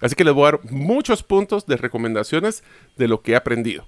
Así 0.00 0.14
que 0.14 0.24
les 0.24 0.34
voy 0.34 0.48
a 0.48 0.52
dar 0.52 0.60
muchos 0.70 1.22
puntos 1.22 1.66
de 1.66 1.76
recomendaciones 1.76 2.64
de 2.96 3.08
lo 3.08 3.22
que 3.22 3.32
he 3.32 3.36
aprendido. 3.36 3.86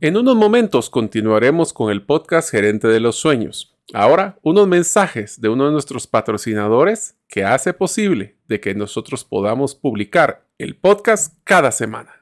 En 0.00 0.16
unos 0.16 0.36
momentos 0.36 0.90
continuaremos 0.90 1.72
con 1.72 1.90
el 1.90 2.02
podcast 2.02 2.50
Gerente 2.50 2.88
de 2.88 3.00
los 3.00 3.16
Sueños. 3.16 3.76
Ahora, 3.92 4.38
unos 4.42 4.66
mensajes 4.66 5.40
de 5.40 5.48
uno 5.48 5.66
de 5.66 5.72
nuestros 5.72 6.06
patrocinadores 6.06 7.16
que 7.28 7.44
hace 7.44 7.72
posible 7.72 8.36
de 8.48 8.60
que 8.60 8.74
nosotros 8.74 9.24
podamos 9.24 9.74
publicar 9.74 10.46
el 10.58 10.76
podcast 10.76 11.34
cada 11.44 11.72
semana. 11.72 12.21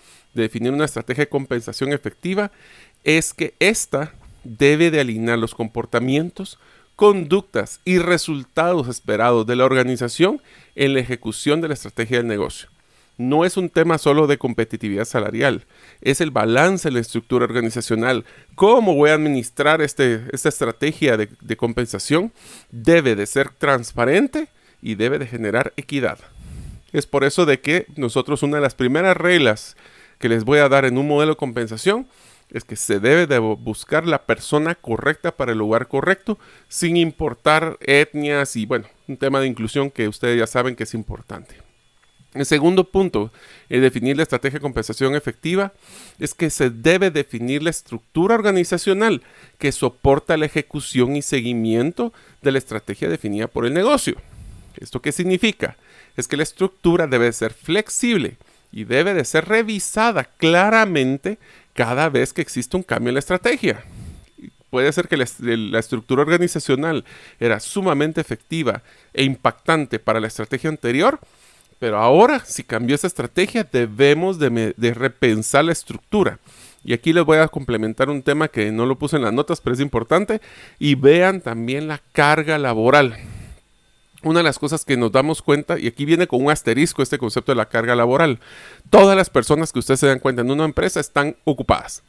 de 0.33 0.43
definir 0.43 0.71
una 0.71 0.85
estrategia 0.85 1.25
de 1.25 1.29
compensación 1.29 1.93
efectiva 1.93 2.51
es 3.03 3.33
que 3.33 3.53
ésta 3.59 4.13
debe 4.43 4.91
de 4.91 4.99
alinear 4.99 5.37
los 5.37 5.55
comportamientos, 5.55 6.59
conductas 6.95 7.79
y 7.85 7.99
resultados 7.99 8.87
esperados 8.87 9.45
de 9.47 9.55
la 9.55 9.65
organización 9.65 10.41
en 10.75 10.93
la 10.93 10.99
ejecución 10.99 11.61
de 11.61 11.67
la 11.67 11.73
estrategia 11.73 12.17
del 12.17 12.27
negocio. 12.27 12.69
No 13.17 13.45
es 13.45 13.57
un 13.57 13.69
tema 13.69 13.97
solo 13.97 14.25
de 14.25 14.37
competitividad 14.37 15.05
salarial, 15.05 15.65
es 16.01 16.21
el 16.21 16.31
balance 16.31 16.87
en 16.87 16.95
la 16.95 17.01
estructura 17.01 17.45
organizacional. 17.45 18.25
¿Cómo 18.55 18.95
voy 18.95 19.11
a 19.11 19.15
administrar 19.15 19.81
este, 19.81 20.21
esta 20.31 20.49
estrategia 20.49 21.17
de, 21.17 21.29
de 21.39 21.57
compensación? 21.57 22.31
Debe 22.71 23.15
de 23.15 23.27
ser 23.27 23.49
transparente 23.49 24.47
y 24.81 24.95
debe 24.95 25.19
de 25.19 25.27
generar 25.27 25.73
equidad. 25.77 26.17
Es 26.93 27.05
por 27.05 27.23
eso 27.23 27.45
de 27.45 27.59
que 27.59 27.85
nosotros 27.95 28.43
una 28.43 28.57
de 28.57 28.63
las 28.63 28.75
primeras 28.75 29.15
reglas 29.15 29.77
que 30.21 30.29
les 30.29 30.45
voy 30.45 30.59
a 30.59 30.69
dar 30.69 30.85
en 30.85 30.97
un 30.97 31.07
modelo 31.07 31.33
de 31.33 31.37
compensación 31.37 32.07
es 32.51 32.63
que 32.63 32.75
se 32.75 32.99
debe 32.99 33.27
de 33.27 33.39
buscar 33.39 34.05
la 34.05 34.23
persona 34.23 34.75
correcta 34.75 35.35
para 35.35 35.53
el 35.53 35.57
lugar 35.57 35.87
correcto, 35.87 36.37
sin 36.67 36.97
importar 36.97 37.77
etnias 37.81 38.55
y 38.55 38.65
bueno, 38.65 38.87
un 39.07 39.17
tema 39.17 39.39
de 39.39 39.47
inclusión 39.47 39.89
que 39.89 40.07
ustedes 40.07 40.37
ya 40.37 40.47
saben 40.47 40.75
que 40.75 40.83
es 40.83 40.93
importante. 40.93 41.55
El 42.33 42.45
segundo 42.45 42.85
punto, 42.85 43.31
es 43.67 43.81
definir 43.81 44.15
la 44.15 44.23
estrategia 44.23 44.59
de 44.59 44.63
compensación 44.63 45.15
efectiva, 45.15 45.73
es 46.17 46.33
que 46.33 46.49
se 46.49 46.69
debe 46.69 47.11
definir 47.11 47.61
la 47.61 47.69
estructura 47.69 48.35
organizacional 48.35 49.21
que 49.57 49.71
soporta 49.73 50.37
la 50.37 50.45
ejecución 50.45 51.17
y 51.17 51.21
seguimiento 51.21 52.13
de 52.41 52.53
la 52.53 52.57
estrategia 52.57 53.09
definida 53.09 53.47
por 53.47 53.65
el 53.65 53.73
negocio. 53.73 54.15
¿Esto 54.77 55.01
qué 55.01 55.11
significa? 55.11 55.75
Es 56.15 56.27
que 56.27 56.37
la 56.37 56.43
estructura 56.43 57.07
debe 57.07 57.31
ser 57.33 57.53
flexible, 57.53 58.37
y 58.71 58.85
debe 58.85 59.13
de 59.13 59.25
ser 59.25 59.45
revisada 59.45 60.23
claramente 60.23 61.37
cada 61.73 62.09
vez 62.09 62.33
que 62.33 62.41
existe 62.41 62.77
un 62.77 62.83
cambio 62.83 63.09
en 63.09 63.15
la 63.15 63.19
estrategia. 63.19 63.83
Puede 64.69 64.91
ser 64.93 65.09
que 65.09 65.17
la, 65.17 65.79
estructura 65.79 66.21
organizacional 66.21 67.03
era 67.39 67.59
sumamente 67.59 68.21
efectiva 68.21 68.81
e 69.13 69.23
impactante 69.23 69.99
para 69.99 70.21
la 70.21 70.27
estrategia 70.27 70.69
anterior, 70.69 71.19
pero 71.77 71.97
ahora, 71.97 72.39
si 72.45 72.63
cambió 72.63 72.95
esa 72.95 73.07
estrategia, 73.07 73.67
debemos 73.69 74.39
de, 74.39 74.73
de, 74.77 74.93
repensar 74.93 75.65
la 75.65 75.73
estructura. 75.73 76.39
Y 76.85 76.93
aquí 76.93 77.11
les 77.11 77.25
voy 77.25 77.39
a 77.39 77.47
complementar 77.47 78.09
un 78.09 78.21
tema 78.21 78.47
que 78.47 78.71
no 78.71 78.85
lo 78.85 78.97
puse 78.97 79.17
en 79.17 79.23
las 79.23 79.33
notas, 79.33 79.59
pero 79.59 79.73
es 79.73 79.81
importante. 79.81 80.41
Y 80.79 80.95
vean 80.95 81.41
también 81.41 81.87
la 81.87 82.01
carga 82.13 82.57
laboral 82.57 83.17
una 84.23 84.39
de 84.39 84.43
las 84.43 84.59
cosas 84.59 84.85
que 84.85 84.97
nos 84.97 85.11
damos 85.11 85.41
cuenta, 85.41 85.79
y 85.79 85.87
aquí 85.87 86.05
viene 86.05 86.27
con 86.27 86.43
un 86.43 86.51
asterisco 86.51 87.01
este 87.01 87.17
concepto 87.17 87.51
de 87.51 87.57
la 87.57 87.69
carga 87.69 87.95
laboral, 87.95 88.39
todas 88.89 89.15
las 89.17 89.29
personas 89.29 89.71
que 89.71 89.79
ustedes 89.79 89.99
se 89.99 90.07
dan 90.07 90.19
cuenta 90.19 90.41
en 90.41 90.51
una 90.51 90.65
empresa 90.65 90.99
están 90.99 91.35
ocupadas. 91.43 92.03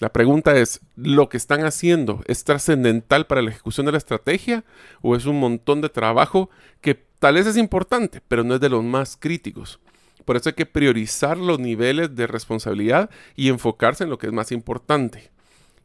La 0.00 0.08
pregunta 0.08 0.56
es, 0.56 0.80
¿lo 0.96 1.28
que 1.28 1.36
están 1.36 1.64
haciendo 1.64 2.22
es 2.26 2.44
trascendental 2.44 3.26
para 3.26 3.42
la 3.42 3.50
ejecución 3.50 3.84
de 3.84 3.92
la 3.92 3.98
estrategia 3.98 4.64
o 5.02 5.14
es 5.14 5.26
un 5.26 5.38
montón 5.38 5.82
de 5.82 5.90
trabajo 5.90 6.48
que 6.80 6.94
tal 6.94 7.34
vez 7.34 7.46
es 7.46 7.58
importante, 7.58 8.22
pero 8.26 8.42
no 8.42 8.54
es 8.54 8.60
de 8.60 8.70
los 8.70 8.82
más 8.82 9.18
críticos? 9.20 9.78
Por 10.24 10.36
eso 10.36 10.48
hay 10.48 10.54
que 10.54 10.64
priorizar 10.64 11.36
los 11.36 11.58
niveles 11.58 12.14
de 12.16 12.26
responsabilidad 12.26 13.10
y 13.36 13.48
enfocarse 13.48 14.04
en 14.04 14.10
lo 14.10 14.16
que 14.16 14.28
es 14.28 14.32
más 14.32 14.52
importante. 14.52 15.30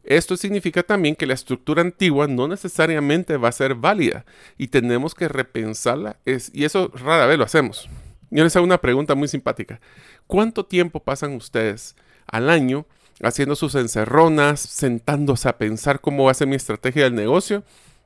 Esto 0.05 0.37
significa 0.37 0.83
también 0.83 1.15
que 1.15 1.25
la 1.25 1.33
estructura 1.33 1.81
antigua 1.81 2.27
no 2.27 2.47
necesariamente 2.47 3.37
va 3.37 3.49
a 3.49 3.51
ser 3.51 3.73
válida 3.73 4.23
y 4.55 4.67
tenemos 4.67 5.15
que 5.15 5.27
repensarla 5.27 6.17
y 6.25 6.63
eso 6.63 6.91
rara 6.93 7.25
vez 7.25 7.39
lo 7.39 7.43
hacemos. 7.43 7.89
Yo 8.29 8.43
les 8.43 8.55
hago 8.55 8.65
una 8.65 8.79
pregunta 8.79 9.15
muy 9.15 9.27
simpática. 9.27 9.81
¿Cuánto 10.27 10.63
tiempo 10.63 10.99
pasan 10.99 11.33
ustedes 11.33 11.95
al 12.27 12.51
año 12.51 12.85
haciendo 13.23 13.55
sus 13.55 13.73
encerronas, 13.73 14.59
sentándose 14.59 15.49
a 15.49 15.57
pensar 15.57 15.99
cómo 16.01 16.25
va 16.25 16.31
a 16.31 16.35
ser 16.35 16.47
mi 16.47 16.55
estrategia 16.55 17.05
del 17.05 17.15
negocio? 17.15 17.63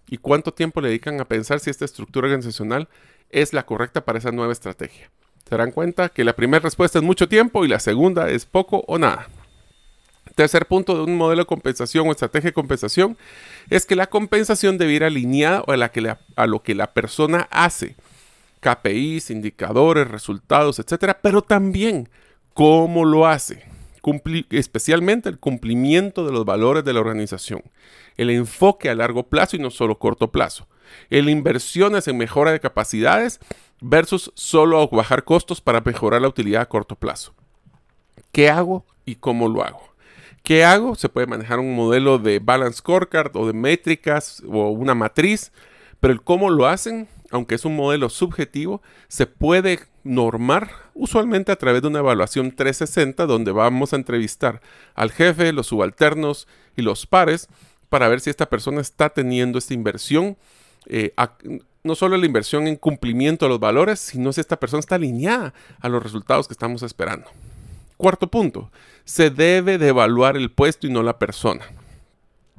¿Y 0.08 0.20
cuánto 0.20 0.54
tiempo 0.54 0.80
le 0.80 0.88
dedican 0.88 1.20
a 1.20 1.26
pensar 1.26 1.60
si 1.60 1.70
esta 1.70 1.84
estructura 1.84 2.28
organizacional 2.28 2.88
es 3.30 3.52
la 3.52 3.66
correcta 3.66 4.06
para 4.06 4.20
esa 4.20 4.32
nueva 4.32 4.54
estrategia? 4.54 5.12
Se 5.44 5.52
darán 5.52 5.72
cuenta 5.72 6.10
que 6.10 6.24
la 6.24 6.34
primera 6.34 6.64
respuesta 6.64 7.00
es 7.00 7.04
mucho 7.04 7.28
tiempo 7.28 7.66
y 7.66 7.68
la 7.68 7.80
segunda 7.80 8.30
es 8.30 8.46
poco 8.46 8.86
o 8.88 8.98
nada. 8.98 9.28
Tercer 10.40 10.68
punto 10.68 10.96
de 10.96 11.04
un 11.04 11.18
modelo 11.18 11.42
de 11.42 11.48
compensación 11.48 12.08
o 12.08 12.12
estrategia 12.12 12.52
de 12.52 12.54
compensación 12.54 13.18
es 13.70 13.86
que 13.86 13.98
la 13.98 14.08
compensación 14.08 14.78
debe 14.78 14.94
ir 14.94 15.04
alineada 15.04 15.66
a, 16.38 16.48
lo 16.48 16.64
que 16.64 16.76
la 16.76 16.94
persona 16.94 17.50
hace. 17.52 17.98
KPIs, 18.62 19.32
indicadores, 19.32 20.08
resultados, 20.08 20.80
etcétera, 20.80 21.20
pero 21.22 21.42
también 21.42 22.08
cómo 22.54 23.04
lo 23.04 23.28
hace, 23.28 23.66
especialmente 24.50 25.28
el 25.28 25.40
cumplimiento 25.40 26.26
de 26.26 26.32
los 26.32 26.46
valores 26.46 26.86
de 26.86 26.94
la 26.94 27.02
organización, 27.02 27.62
el 28.16 28.30
enfoque 28.30 28.90
a 28.90 28.96
largo 28.96 29.24
plazo 29.24 29.58
y 29.58 29.60
no 29.60 29.72
solo 29.72 30.00
corto 30.00 30.32
plazo, 30.32 30.70
el 31.10 31.28
inversiones 31.28 32.08
en 32.08 32.18
mejora 32.18 32.54
de 32.54 32.62
capacidades 32.62 33.42
versus 33.82 34.32
solo 34.36 34.88
bajar 34.88 35.26
costos 35.26 35.60
para 35.60 35.82
mejorar 35.82 36.22
la 36.22 36.30
utilidad 36.30 36.62
a 36.62 36.70
corto 36.70 36.96
plazo. 36.96 37.34
¿Qué 38.32 38.50
hago 38.50 38.86
y 39.04 39.16
cómo 39.16 39.50
lo 39.50 39.66
hago? 39.66 39.89
¿Qué 40.50 40.66
hago? 40.66 40.96
Se 40.96 41.10
puede 41.10 41.28
manejar 41.28 41.60
un 41.60 41.76
modelo 41.76 42.18
de 42.18 42.40
balance 42.40 42.80
scorecard 42.80 43.38
o 43.38 43.46
de 43.46 43.54
métricas 43.54 44.42
o 44.48 44.70
una 44.70 44.96
matriz, 44.96 45.52
pero 46.00 46.12
el 46.12 46.24
cómo 46.24 46.50
lo 46.50 46.66
hacen, 46.66 47.08
aunque 47.30 47.54
es 47.54 47.66
un 47.66 47.76
modelo 47.76 48.10
subjetivo, 48.10 48.82
se 49.10 49.28
puede 49.28 49.82
normar 50.04 50.72
usualmente 50.96 51.52
a 51.52 51.56
través 51.56 51.84
de 51.84 51.90
una 51.90 52.00
evaluación 52.00 52.52
360 52.56 53.28
donde 53.28 53.52
vamos 53.52 53.94
a 53.94 53.98
entrevistar 53.98 54.60
al 54.96 55.12
jefe, 55.12 55.54
los 55.54 55.68
subalternos 55.68 56.48
y 56.76 56.82
los 56.82 57.06
pares 57.06 57.48
para 57.90 58.08
ver 58.08 58.20
si 58.20 58.32
esta 58.32 58.50
persona 58.50 58.82
está 58.82 59.12
teniendo 59.12 59.60
esta 59.60 59.76
inversión, 59.76 60.36
eh, 60.88 61.14
no 61.84 61.94
solo 61.94 62.18
la 62.18 62.26
inversión 62.26 62.68
en 62.68 62.76
cumplimiento 62.76 63.46
de 63.46 63.50
los 63.50 63.60
valores, 63.60 64.00
sino 64.00 64.34
si 64.34 64.42
esta 64.42 64.60
persona 64.60 64.80
está 64.80 64.96
alineada 64.96 65.54
a 65.80 65.90
los 65.90 66.02
resultados 66.02 66.48
que 66.48 66.56
estamos 66.56 66.82
esperando. 66.82 67.30
Cuarto 68.00 68.32
punto, 68.32 68.72
se 69.04 69.30
debe 69.30 69.78
de 69.78 69.90
evaluar 69.90 70.38
el 70.38 70.52
puesto 70.52 70.88
y 70.88 70.90
no 70.90 71.04
la 71.04 71.20
persona. 71.20 71.66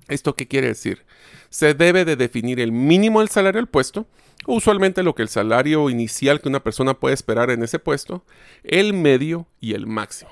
¿Esto 0.06 0.34
qué 0.34 0.46
quiere 0.46 0.66
decir? 0.66 1.06
Se 1.48 1.72
debe 1.72 2.04
de 2.04 2.14
definir 2.14 2.60
el 2.60 2.72
mínimo 2.72 3.20
del 3.20 3.30
salario 3.30 3.58
del 3.58 3.66
puesto, 3.66 4.06
usualmente 4.46 5.02
lo 5.02 5.14
que 5.14 5.22
el 5.22 5.30
salario 5.30 5.88
inicial 5.88 6.42
que 6.42 6.50
una 6.50 6.62
persona 6.62 6.92
puede 6.92 7.14
esperar 7.14 7.50
en 7.50 7.62
ese 7.62 7.78
puesto, 7.78 8.22
el 8.64 8.92
medio 8.92 9.46
y 9.62 9.72
el 9.72 9.86
máximo. 9.86 10.30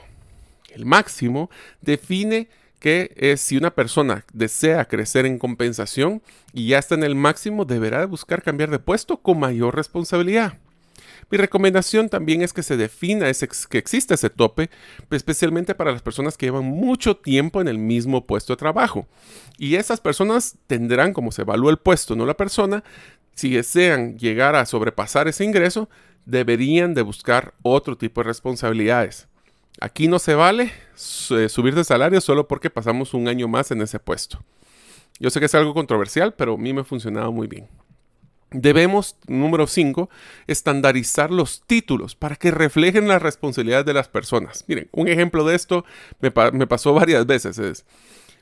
El 0.69 0.85
máximo 0.85 1.49
define 1.81 2.51
que 2.79 3.35
si 3.39 3.57
una 3.57 3.71
persona 3.71 4.27
desea 4.35 4.85
crecer 4.85 5.25
en 5.25 5.39
compensación 5.39 6.21
y 6.53 6.69
ya 6.69 6.79
está 6.81 6.97
en 6.97 7.05
el 7.05 7.15
máximo, 7.15 7.65
deberá 7.65 8.05
buscar 8.05 8.43
cambiar 8.43 8.69
de 8.69 8.79
puesto 8.79 9.17
con 9.23 9.41
mayor 9.41 9.75
responsabilidad. 9.75 10.59
Mi 11.31 11.39
recomendación 11.39 12.09
también 12.09 12.43
es 12.43 12.53
que 12.53 12.63
se 12.63 12.77
defina 12.77 13.29
ese, 13.29 13.49
que 13.69 13.79
existe 13.79 14.15
ese 14.15 14.31
tope, 14.31 14.71
especialmente 15.11 15.75
para 15.75 15.93
las 15.93 16.03
personas 16.03 16.37
que 16.37 16.47
llevan 16.47 16.65
mucho 16.65 17.17
tiempo 17.17 17.61
en 17.61 17.69
el 17.69 17.79
mismo 17.79 18.27
puesto 18.27 18.53
de 18.53 18.59
trabajo. 18.59 19.07
Y 19.59 19.77
esas 19.77 20.01
personas 20.01 20.57
tendrán, 20.67 21.13
como 21.13 21.33
se 21.33 21.43
evalúa 21.43 21.71
el 21.71 21.79
puesto, 21.79 22.17
no 22.17 22.27
la 22.27 22.37
persona, 22.37 22.85
si 23.35 23.51
desean 23.51 24.19
llegar 24.19 24.57
a 24.57 24.67
sobrepasar 24.67 25.29
ese 25.29 25.45
ingreso, 25.45 25.89
deberían 26.27 26.95
de 26.95 27.03
buscar 27.03 27.55
otro 27.63 27.97
tipo 27.97 28.21
de 28.21 28.27
responsabilidades. 28.27 29.29
Aquí 29.81 30.09
no 30.09 30.19
se 30.19 30.35
vale 30.35 30.73
eh, 31.31 31.49
subir 31.49 31.75
de 31.75 31.85
salario 31.85 32.21
solo 32.21 32.49
porque 32.49 32.69
pasamos 32.69 33.15
un 33.15 33.29
año 33.29 33.47
más 33.47 33.71
en 33.71 33.81
ese 33.81 34.01
puesto. 34.01 34.43
Yo 35.21 35.31
sé 35.31 35.41
que 35.41 35.47
es 35.47 35.55
algo 35.55 35.73
controversial, 35.73 36.35
pero 36.35 36.55
a 36.55 36.59
mí 36.59 36.73
me 36.73 36.81
ha 36.81 36.85
funcionado 36.85 37.33
muy 37.33 37.47
bien. 37.47 37.69
Debemos, 38.51 39.17
número 39.27 39.67
5, 39.67 40.09
estandarizar 40.47 41.31
los 41.31 41.63
títulos 41.67 42.15
para 42.15 42.37
que 42.37 42.51
reflejen 42.51 43.07
las 43.07 43.21
responsabilidades 43.21 43.85
de 43.85 43.93
las 43.93 44.09
personas. 44.09 44.65
Miren, 44.67 44.89
un 44.93 45.07
ejemplo 45.09 45.45
de 45.45 45.55
esto 45.55 45.85
me, 46.21 46.31
pasó 46.31 46.95
varias 46.95 47.27
veces. 47.27 47.59
Es 47.59 47.85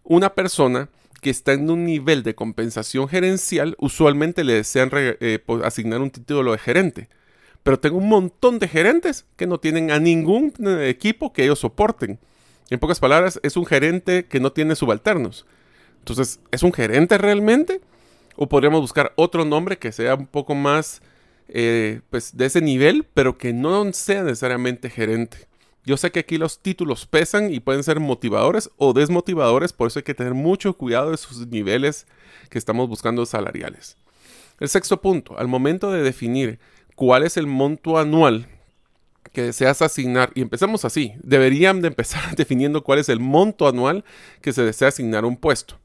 una 0.05 0.35
persona 0.35 0.89
que 1.21 1.31
está 1.31 1.55
en 1.55 1.69
un 1.69 1.85
nivel 1.85 2.23
de 2.23 2.37
compensación 2.37 3.09
gerencial, 3.09 3.75
usualmente 3.81 4.45
le 4.45 4.53
desean 4.53 4.91
eh, 4.93 5.43
asignar 5.65 6.01
un 6.01 6.11
título 6.11 6.53
de 6.53 6.59
gerente. 6.59 7.09
Pero 7.65 7.81
tengo 7.81 7.99
un 7.99 8.09
montón 8.09 8.61
de 8.61 8.69
gerentes 8.69 9.25
que 9.35 9.49
no 9.49 9.59
tienen 9.59 9.91
a 9.91 9.99
ningún 9.99 10.53
eh, 10.65 10.89
equipo 10.89 11.33
que 11.33 11.43
ellos 11.43 11.59
soporten. 11.59 12.21
En 12.71 12.79
pocas 12.79 13.01
palabras, 13.01 13.41
es 13.43 13.57
un 13.57 13.67
gerente 13.67 14.27
que 14.27 14.39
no 14.39 14.53
tiene 14.53 14.77
subalternos. 14.77 15.47
Entonces, 15.99 16.39
¿es 16.53 16.63
un 16.63 16.73
gerente 16.73 17.19
realmente? 17.19 17.81
O 18.37 18.49
podríamos 18.49 18.81
buscar 18.81 19.13
otro 19.17 19.45
nombre 19.45 19.79
que 19.79 19.93
sea 19.93 20.15
un 20.15 20.27
poco 20.27 20.55
más 20.55 21.01
eh, 21.49 22.01
pues 22.11 22.37
de 22.37 22.47
ese 22.47 22.61
nivel, 22.61 23.07
pero 23.15 23.39
que 23.39 23.53
no 23.53 23.93
sea 23.93 24.23
necesariamente 24.23 24.91
gerente. 24.91 25.49
Yo 25.85 25.97
sé 25.97 26.11
que 26.11 26.21
aquí 26.21 26.37
los 26.37 26.61
títulos 26.61 27.07
pesan 27.07 27.55
y 27.55 27.61
pueden 27.61 27.85
ser 27.85 28.01
motivadores 28.01 28.71
o 28.77 28.93
desmotivadores, 28.93 29.73
por 29.73 29.87
eso 29.87 30.01
hay 30.01 30.03
que 30.03 30.15
tener 30.15 30.35
mucho 30.35 30.77
cuidado 30.77 31.13
de 31.13 31.17
sus 31.17 31.47
niveles 31.47 32.07
que 32.51 32.59
estamos 32.59 32.89
buscando 32.89 33.25
salariales. 33.25 33.97
El 34.59 34.69
sexto 34.69 35.01
punto, 35.01 35.39
al 35.39 35.47
momento 35.47 35.93
de 35.93 36.03
definir 36.03 36.59
cuál 36.97 37.23
es 37.23 37.37
el 37.37 37.47
monto 37.47 37.99
anual 37.99 38.49
que 39.33 39.43
deseas 39.43 39.81
asignar, 39.83 40.33
y 40.35 40.41
empecemos 40.41 40.85
así, 40.85 41.13
deberían 41.23 41.81
de 41.83 41.89
empezar 41.89 42.35
definiendo 42.37 42.83
cuál 42.83 42.99
es 42.99 43.09
el 43.09 43.21
monto 43.21 43.69
anual 43.69 44.05
que 44.41 44.53
se 44.53 44.63
desea 44.63 44.89
asignar 44.89 45.23
a 45.23 45.29
un 45.29 45.37
puesto 45.37 45.79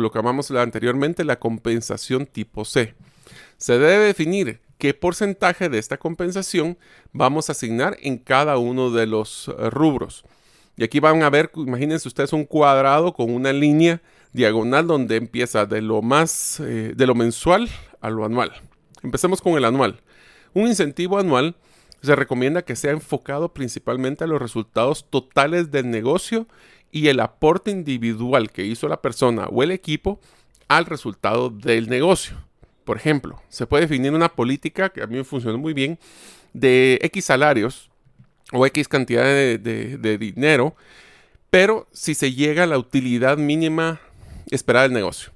lo 0.00 0.10
que 0.10 0.18
llamamos 0.18 0.50
anteriormente 0.50 1.24
la 1.24 1.38
compensación 1.38 2.26
tipo 2.26 2.64
C. 2.64 2.94
Se 3.56 3.78
debe 3.78 4.04
definir 4.04 4.60
qué 4.78 4.94
porcentaje 4.94 5.68
de 5.68 5.78
esta 5.78 5.96
compensación 5.96 6.76
vamos 7.12 7.48
a 7.48 7.52
asignar 7.52 7.96
en 8.00 8.18
cada 8.18 8.58
uno 8.58 8.90
de 8.90 9.06
los 9.06 9.48
eh, 9.48 9.70
rubros. 9.70 10.24
Y 10.76 10.84
aquí 10.84 11.00
van 11.00 11.22
a 11.22 11.30
ver, 11.30 11.50
imagínense 11.54 12.08
ustedes 12.08 12.32
un 12.32 12.44
cuadrado 12.44 13.14
con 13.14 13.30
una 13.30 13.52
línea 13.52 14.02
diagonal 14.32 14.86
donde 14.86 15.16
empieza 15.16 15.66
de 15.66 15.80
lo 15.80 16.02
más, 16.02 16.58
eh, 16.60 16.92
de 16.96 17.06
lo 17.06 17.14
mensual 17.14 17.68
a 18.00 18.10
lo 18.10 18.24
anual. 18.24 18.52
Empecemos 19.02 19.40
con 19.40 19.56
el 19.56 19.64
anual. 19.64 20.00
Un 20.52 20.66
incentivo 20.66 21.18
anual 21.18 21.56
se 22.02 22.16
recomienda 22.16 22.62
que 22.62 22.76
sea 22.76 22.90
enfocado 22.90 23.54
principalmente 23.54 24.24
a 24.24 24.26
los 24.26 24.42
resultados 24.42 25.08
totales 25.08 25.70
del 25.70 25.90
negocio 25.90 26.46
y 26.94 27.08
el 27.08 27.18
aporte 27.18 27.72
individual 27.72 28.52
que 28.52 28.64
hizo 28.64 28.86
la 28.86 29.02
persona 29.02 29.46
o 29.46 29.64
el 29.64 29.72
equipo 29.72 30.20
al 30.68 30.86
resultado 30.86 31.50
del 31.50 31.88
negocio. 31.88 32.36
Por 32.84 32.96
ejemplo, 32.96 33.42
se 33.48 33.66
puede 33.66 33.88
definir 33.88 34.12
una 34.12 34.28
política 34.28 34.90
que 34.90 35.02
a 35.02 35.08
mí 35.08 35.16
me 35.16 35.24
funcionó 35.24 35.58
muy 35.58 35.74
bien 35.74 35.98
de 36.52 37.00
X 37.02 37.24
salarios 37.24 37.90
o 38.52 38.64
X 38.64 38.86
cantidad 38.86 39.24
de, 39.24 40.18
dinero, 40.20 40.76
pero 41.50 41.88
si 41.90 42.14
se 42.14 42.32
llega 42.32 42.62
a 42.62 42.68
la 42.68 42.78
utilidad 42.78 43.38
mínima 43.38 44.00
esperada 44.52 44.84
del 44.84 44.94
negocio. 44.94 45.32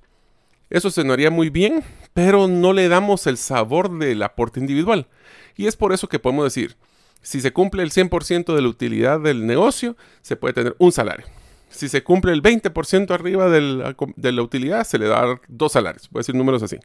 Eso 0.70 0.92
se 0.92 1.00
haría 1.00 1.32
muy 1.32 1.50
bien, 1.50 1.82
pero 2.14 2.46
no 2.46 2.72
le 2.72 2.86
damos 2.86 3.26
el 3.26 3.36
sabor 3.36 3.98
del 3.98 4.22
aporte 4.22 4.60
individual. 4.60 5.08
Y 5.56 5.66
es 5.66 5.74
por 5.74 5.92
eso 5.92 6.08
que 6.08 6.20
podemos 6.20 6.44
decir, 6.44 6.76
si 7.20 7.40
se 7.40 7.52
cumple 7.52 7.82
el 7.82 7.90
100% 7.90 8.54
de 8.54 8.62
la 8.62 8.68
utilidad 8.68 9.18
del 9.18 9.44
negocio, 9.44 9.96
se 10.22 10.36
puede 10.36 10.54
tener 10.54 10.76
un 10.78 10.92
salario. 10.92 11.26
Si 11.70 11.88
se 11.88 12.02
cumple 12.02 12.33
el 12.33 12.42
20% 12.42 13.11
arriba 13.11 13.48
de 13.48 14.33
la, 14.33 14.42
utilidad, 14.42 14.85
se 14.85 14.98
le 14.98 15.07
da 15.07 15.40
dos 15.48 15.72
salarios. 15.72 16.09
Voy 16.11 16.20
decir 16.20 16.35
números 16.35 16.62
así. 16.62 16.78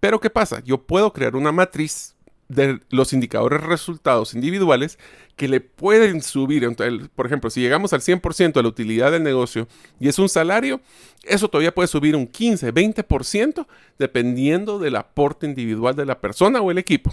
Pero 0.00 0.20
¿qué 0.20 0.30
pasa? 0.30 0.62
Yo 0.64 0.82
puedo 0.82 1.12
crear 1.12 1.36
una 1.36 1.52
matriz 1.52 2.14
de 2.48 2.80
los 2.90 3.12
indicadores 3.12 3.62
resultados 3.62 4.34
individuales 4.34 4.98
que 5.34 5.48
le 5.48 5.60
pueden 5.60 6.22
subir. 6.22 6.68
por 7.14 7.26
ejemplo, 7.26 7.50
si 7.50 7.60
llegamos 7.60 7.92
al 7.92 8.00
100% 8.00 8.52
de 8.52 8.62
la 8.62 8.68
utilidad 8.68 9.10
del 9.10 9.22
negocio 9.22 9.66
y 9.98 10.08
es 10.08 10.18
un 10.18 10.28
salario, 10.28 10.80
eso 11.24 11.48
todavía 11.48 11.74
puede 11.74 11.88
subir 11.88 12.14
un 12.14 12.26
15, 12.26 12.72
20% 12.72 13.66
dependiendo 13.98 14.78
del 14.78 14.96
aporte 14.96 15.46
individual 15.46 15.96
de 15.96 16.06
la 16.06 16.20
persona 16.20 16.60
o 16.60 16.70
el 16.70 16.78
equipo. 16.78 17.12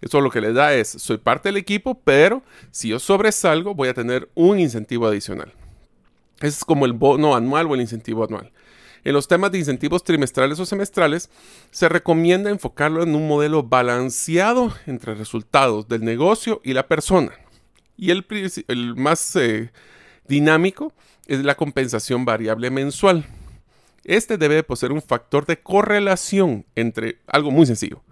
Eso 0.00 0.20
lo 0.20 0.30
que 0.30 0.40
le 0.40 0.52
da 0.52 0.72
es, 0.74 0.88
soy 0.88 1.18
parte 1.18 1.50
del 1.50 1.58
equipo, 1.58 2.00
pero 2.02 2.42
si 2.70 2.88
yo 2.88 2.98
sobresalgo, 2.98 3.74
voy 3.74 3.88
a 3.88 3.94
tener 3.94 4.30
un 4.34 4.58
incentivo 4.58 5.06
adicional. 5.06 5.52
Es 6.40 6.64
como 6.64 6.86
el 6.86 6.92
bono 6.92 7.34
anual 7.34 7.66
o 7.66 7.74
el 7.74 7.80
incentivo 7.80 8.24
anual. 8.24 8.52
En 9.02 9.14
los 9.14 9.28
temas 9.28 9.50
de 9.50 9.58
incentivos 9.58 10.04
trimestrales 10.04 10.60
o 10.60 10.66
semestrales, 10.66 11.30
se 11.70 11.88
recomienda 11.88 12.50
enfocarlo 12.50 13.02
en 13.02 13.14
un 13.14 13.26
modelo 13.26 13.62
balanceado 13.62 14.72
entre 14.86 15.14
resultados 15.14 15.88
del 15.88 16.04
negocio 16.04 16.60
y 16.64 16.74
la 16.74 16.86
persona. 16.86 17.32
Y 17.96 18.10
el, 18.10 18.24
más 18.96 19.36
eh, 19.36 19.72
dinámico 20.26 20.92
es 21.26 21.44
la 21.44 21.56
compensación 21.56 22.24
variable 22.24 22.70
mensual. 22.70 23.26
Este 24.04 24.38
debe 24.38 24.62
poseer 24.62 24.92
un 24.92 25.02
factor 25.02 25.46
de 25.46 25.60
correlación 25.60 26.66
entre 26.74 27.18
algo 27.26 27.50
muy 27.50 27.66
sencillo. 27.66 28.02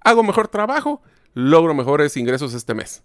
Hago 0.00 0.22
mejor 0.22 0.48
trabajo, 0.48 1.02
logro 1.34 1.74
mejores 1.74 2.16
ingresos 2.16 2.54
este 2.54 2.74
mes. 2.74 3.02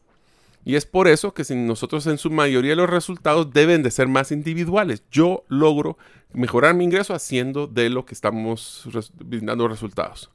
Y 0.64 0.76
es 0.76 0.86
por 0.86 1.08
eso 1.08 1.34
que 1.34 1.44
nosotros 1.56 2.06
en 2.08 2.18
su 2.18 2.30
mayoría 2.30 2.76
los 2.76 2.90
resultados 2.90 3.52
deben 3.52 3.82
de 3.82 3.92
ser 3.92 4.08
más 4.08 4.32
individuales. 4.32 5.04
Yo 5.12 5.44
logro 5.48 5.98
mejorar 6.34 6.76
mi 6.76 6.84
ingreso 6.84 7.14
haciendo 7.14 7.68
de 7.68 7.90
lo 7.90 8.06
que 8.06 8.14
estamos 8.14 8.88
brindando 9.16 9.68
resultados. 9.68 10.30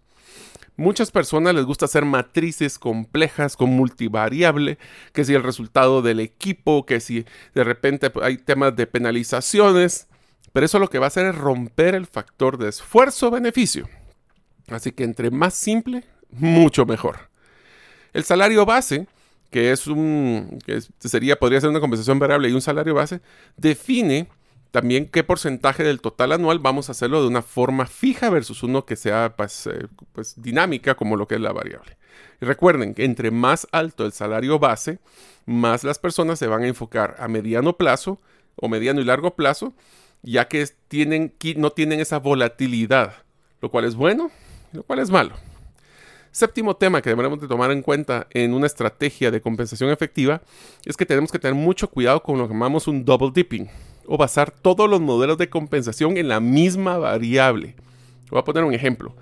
Muchas 0.78 1.10
personas 1.10 1.54
les 1.54 1.64
gusta 1.64 1.86
hacer 1.86 2.04
matrices 2.04 2.78
complejas 2.78 3.56
con 3.56 3.70
multivariable, 3.70 4.78
que 5.14 5.24
si 5.24 5.32
el 5.32 5.42
resultado 5.42 6.02
del 6.02 6.20
equipo, 6.20 6.84
que 6.84 7.00
si 7.00 7.24
de 7.54 7.64
repente 7.64 8.12
hay 8.20 8.36
temas 8.36 8.76
de 8.76 8.86
penalizaciones, 8.86 10.08
pero 10.52 10.66
eso 10.66 10.78
lo 10.78 10.88
que 10.88 10.98
va 10.98 11.06
a 11.06 11.08
hacer 11.08 11.26
es 11.26 11.34
romper 11.34 11.94
el 11.94 12.06
factor 12.06 12.58
de 12.58 12.68
esfuerzo-beneficio. 12.68 13.88
Así 14.68 14.92
que 14.92 15.04
entre 15.04 15.30
más 15.30 15.54
simple, 15.54 16.04
mucho 16.30 16.84
mejor. 16.84 17.30
El 18.12 18.24
salario 18.24 18.66
base 18.66 19.06
que 19.50 19.72
es 19.72 19.87
un, 19.87 20.59
que 20.64 20.80
sería, 21.00 21.37
podría 21.37 21.61
ser 21.61 21.70
una 21.70 21.80
compensación 21.80 22.18
variable 22.18 22.48
y 22.48 22.52
un 22.52 22.61
salario 22.61 22.94
base, 22.94 23.20
define 23.56 24.28
también 24.70 25.06
qué 25.06 25.24
porcentaje 25.24 25.82
del 25.85 26.00
total 26.00 26.32
anual 26.32 26.59
vamos 26.59 26.88
a 26.88 26.92
hacerlo 26.92 27.22
de 27.22 27.28
una 27.28 27.42
forma 27.42 27.87
fija 27.87 28.28
versus 28.28 28.62
uno 28.62 28.85
que 28.85 28.96
sea 28.96 29.35
pues, 29.37 29.66
eh, 29.66 29.87
pues, 30.12 30.35
dinámica 30.42 30.94
como 30.94 31.16
lo 31.16 31.26
que 31.26 31.37
es 31.37 31.40
la 31.40 31.52
variable. 31.52 31.96
Y 32.40 32.44
recuerden 32.44 32.92
que 32.92 33.04
entre 33.04 33.30
más 33.30 33.66
alto 33.72 34.04
el 34.04 34.12
salario 34.12 34.59
base, 34.59 34.98
más 35.46 35.85
las 35.85 35.98
personas 35.98 36.38
se 36.38 36.46
van 36.46 36.62
a 36.62 36.66
enfocar 36.66 37.16
a 37.18 37.28
mediano 37.28 37.76
plazo 37.76 38.20
o 38.56 38.68
mediano 38.68 39.00
y 39.00 39.04
largo 39.04 39.35
plazo, 39.35 39.74
ya 40.22 40.48
que 40.48 40.66
tienen, 40.88 41.35
no 41.56 41.70
tienen 41.70 42.00
esa 42.00 42.18
volatilidad, 42.18 43.14
lo 43.62 43.70
cual 43.70 43.85
es 43.85 43.94
bueno 43.94 44.30
y 44.72 44.76
lo 44.76 44.82
cual 44.82 44.98
es 44.98 45.11
malo. 45.11 45.35
Séptimo 46.37 46.77
tema 46.77 47.01
que 47.01 47.09
deberemos 47.09 47.40
de 47.40 47.49
tomar 47.49 47.70
en 47.70 47.81
cuenta 47.81 48.27
en 48.29 48.53
una 48.53 48.66
estrategia 48.66 49.31
de 49.31 49.40
compensación 49.40 49.88
efectiva 49.88 50.42
es 50.85 50.94
que 50.94 51.07
tenemos 51.07 51.33
que 51.33 51.38
tener 51.38 51.55
mucho 51.55 51.88
cuidado 51.88 52.22
con 52.22 52.37
lo 52.37 52.46
que 52.46 52.53
llamamos 52.53 52.87
un 52.88 53.07
double 53.07 53.31
dipping 53.33 53.70
o 54.05 54.18
basar 54.18 54.51
todos 54.51 54.87
los 54.90 55.01
modelos 55.01 55.38
de 55.38 55.49
compensación 55.49 56.18
en 56.18 56.29
la 56.29 56.40
misma 56.40 56.99
variable. 56.99 57.75
Voy 58.29 58.38
a 58.38 58.44
poner 58.44 58.64
un 58.64 58.75
ejemplo. 58.75 59.16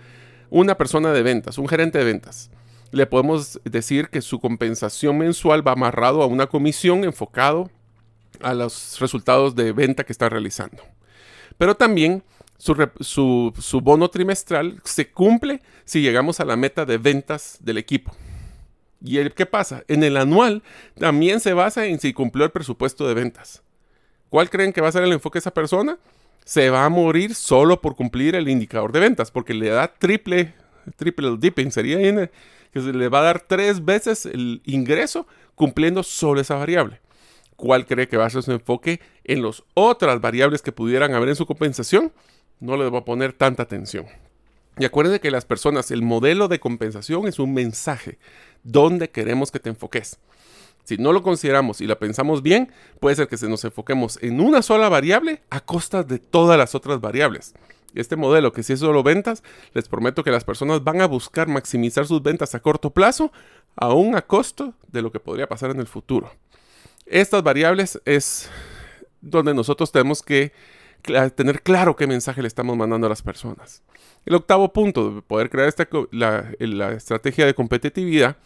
Una 0.51 0.77
persona 0.77 1.13
de 1.13 1.23
ventas, 1.23 1.57
un 1.57 1.69
gerente 1.69 1.99
de 1.99 2.05
ventas, 2.05 2.51
le 2.91 3.07
podemos 3.07 3.61
decir 3.63 4.09
que 4.09 4.21
su 4.21 4.41
compensación 4.41 5.17
mensual 5.17 5.65
va 5.65 5.71
amarrado 5.71 6.21
a 6.21 6.27
una 6.27 6.49
comisión 6.49 7.05
enfocado 7.05 7.71
a 8.43 8.55
los 8.55 8.99
resultados 8.99 9.55
de 9.55 9.71
venta 9.71 10.03
que 10.03 10.13
está 10.13 10.29
realizando. 10.29 10.83
Pero 11.59 11.77
también 11.77 12.25
su, 13.01 13.81
bono 13.83 14.09
trimestral 14.09 14.81
se 14.85 15.11
cumple 15.11 15.61
si 15.85 16.01
llegamos 16.01 16.41
a 16.41 16.45
la 16.45 16.57
meta 16.57 16.87
de 16.87 16.99
ventas 16.99 17.59
del 17.61 17.79
equipo. 17.79 18.15
¿Y 19.03 19.19
el, 19.19 19.35
qué 19.35 19.45
pasa? 19.45 19.85
En 19.87 20.03
el 20.03 20.17
anual 20.17 20.63
también 20.99 21.41
se 21.41 21.53
basa 21.53 21.85
en 21.85 22.01
si 22.01 22.15
cumplió 22.15 22.47
el 22.47 22.53
presupuesto 22.53 23.07
de 23.07 23.13
ventas. 23.13 23.63
¿Cuál 24.31 24.49
creen 24.49 24.73
que 24.73 24.81
va 24.81 24.89
a 24.89 24.93
ser 24.93 25.03
el 25.03 25.13
enfoque 25.13 25.37
de 25.37 25.41
esa 25.41 25.53
persona? 25.53 25.99
Se 26.45 26.71
va 26.71 26.87
a 26.87 26.89
morir 26.89 27.35
solo 27.35 27.81
por 27.81 27.97
cumplir 27.97 28.35
el 28.35 28.49
indicador 28.49 28.93
de 28.93 29.01
ventas, 29.01 29.31
porque 29.31 29.53
le 29.53 29.69
da 29.69 29.89
triple, 29.89 30.55
triple 30.97 31.37
dipping, 31.39 31.71
sería 31.71 31.99
que 32.73 32.81
se 32.81 32.93
le 32.93 33.09
va 33.09 33.21
a 33.21 33.25
dar 33.25 33.41
tres 33.41 33.85
veces 33.85 34.27
el 34.27 34.63
ingreso 34.65 35.27
cumpliendo 35.55 36.03
solo 36.03 36.41
esa 36.41 36.57
variable. 36.57 37.01
¿Cuál 37.57 37.87
cree 37.87 38.09
que 38.09 38.17
va 38.17 38.27
a 38.27 38.31
ser 38.31 38.43
su 38.43 38.53
enfoque 38.53 39.01
en 39.23 39.43
las 39.43 39.63
otras 39.75 40.21
variables 40.21 40.63
que 40.63 40.73
pudieran 40.73 41.15
haber 41.15 41.29
en 41.29 41.37
su 41.37 41.47
compensación? 41.47 42.13
No 42.61 42.77
le 42.77 42.89
voy 42.89 43.01
a 43.01 43.05
poner 43.05 43.33
tanta 43.33 43.63
atención. 43.63 44.07
Y 44.79 44.85
acuérdense 44.85 45.21
que 45.21 45.31
las 45.31 45.45
personas, 45.45 45.91
el 45.91 46.03
modelo 46.03 46.49
de 46.49 46.59
compensación 46.59 47.29
es 47.29 47.39
un 47.39 47.55
mensaje 47.55 48.19
donde 48.65 49.11
queremos 49.11 49.51
que 49.53 49.61
te 49.61 49.71
enfoques. 49.71 50.19
Si 50.85 50.99
no 50.99 51.13
lo 51.13 51.23
consideramos 51.23 51.81
y 51.81 51.87
la 51.87 51.99
pensamos 51.99 52.43
bien, 52.43 52.71
puede 53.01 53.17
ser 53.17 53.29
que 53.29 53.37
se 53.37 53.49
nos 53.49 53.65
enfoquemos 53.65 54.19
en 54.23 54.41
una 54.41 54.63
sola 54.63 54.89
variable 54.89 55.43
a 55.49 55.61
costa 55.61 56.03
de 56.03 56.19
todas 56.19 56.59
las 56.59 56.75
otras 56.75 57.01
variables. 57.01 57.55
Este 57.95 58.17
modelo, 58.17 58.53
que 58.53 58.63
si 58.63 58.73
es 58.73 58.81
solo 58.81 59.03
ventas, 59.03 59.43
les 59.73 59.89
prometo 59.89 60.25
que 60.25 60.33
las 60.33 60.45
personas 60.45 60.83
van 60.83 61.01
a 61.01 61.07
buscar 61.07 61.47
maximizar 61.47 62.07
sus 62.07 62.23
ventas 62.23 62.55
a 62.55 62.61
corto 62.61 62.91
plazo, 62.91 63.33
aún 63.77 64.17
a 64.17 64.23
costo 64.23 64.75
de 64.89 65.01
lo 65.01 65.13
que 65.13 65.21
podría 65.21 65.49
pasar 65.49 65.71
en 65.71 65.79
el 65.79 65.87
futuro. 65.87 66.31
Estas 67.07 67.43
variables 67.43 68.01
es 68.05 68.51
donde 69.21 69.55
nosotros 69.55 69.93
tenemos 69.93 70.23
que 70.23 70.53
tener 71.35 71.63
claro 71.63 71.97
qué 71.97 72.07
mensaje 72.07 72.43
le 72.43 72.49
estamos 72.49 72.77
mandando 72.77 73.07
a 73.07 73.11
las 73.11 73.23
personas. 73.23 73.83
El 74.27 74.35
octavo 74.35 74.73
punto 74.73 75.11
de 75.11 75.23
poder 75.23 75.51
crear 75.51 75.69
esta, 75.69 75.87
la, 76.11 76.93
estrategia 76.93 77.47
de 77.47 77.55
competitividad 77.55 78.37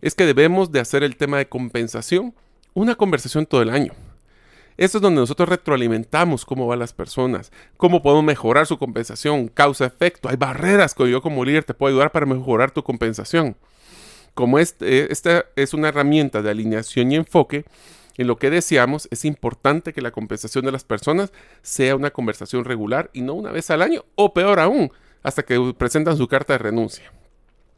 es 0.00 0.14
que 0.14 0.26
debemos 0.26 0.70
de 0.70 0.80
hacer 0.80 1.02
el 1.02 1.16
tema 1.16 1.38
de 1.38 1.48
compensación 1.48 2.34
una 2.72 2.94
conversación 2.94 3.46
todo 3.46 3.62
el 3.62 3.70
año. 3.70 3.92
Esto 4.76 4.98
es 4.98 5.02
donde 5.02 5.20
nosotros 5.20 5.48
retroalimentamos 5.48 6.44
cómo 6.44 6.66
van 6.66 6.80
las 6.80 6.92
personas, 6.92 7.52
cómo 7.76 8.02
podemos 8.02 8.24
mejorar 8.24 8.66
su 8.66 8.76
compensación, 8.76 9.46
causa-efecto. 9.46 10.28
Hay 10.28 10.36
barreras 10.36 10.94
que 10.94 11.08
yo 11.08 11.22
como 11.22 11.44
líder 11.44 11.62
te 11.62 11.74
puedo 11.74 11.94
ayudar 11.94 12.10
para 12.10 12.26
mejorar 12.26 12.72
tu 12.72 12.82
compensación. 12.82 13.56
Como 14.34 14.58
este, 14.58 15.12
esta 15.12 15.44
es 15.54 15.74
una 15.74 15.88
herramienta 15.88 16.42
de 16.42 16.50
alineación 16.50 17.12
y 17.12 17.16
enfoque, 17.16 17.64
en 18.16 18.26
lo 18.26 18.36
que 18.36 18.50
deseamos, 18.50 19.08
es 19.10 19.24
importante 19.24 19.92
que 19.92 20.02
la 20.02 20.10
compensación 20.10 20.64
de 20.64 20.72
las 20.72 20.84
personas 20.84 21.32
sea 21.62 21.96
una 21.96 22.10
conversación 22.10 22.64
regular 22.64 23.10
y 23.12 23.22
no 23.22 23.34
una 23.34 23.50
vez 23.50 23.70
al 23.70 23.82
año, 23.82 24.04
o 24.14 24.32
peor 24.32 24.60
aún, 24.60 24.92
hasta 25.22 25.44
que 25.44 25.74
presentan 25.76 26.16
su 26.16 26.28
carta 26.28 26.52
de 26.52 26.58
renuncia. 26.58 27.12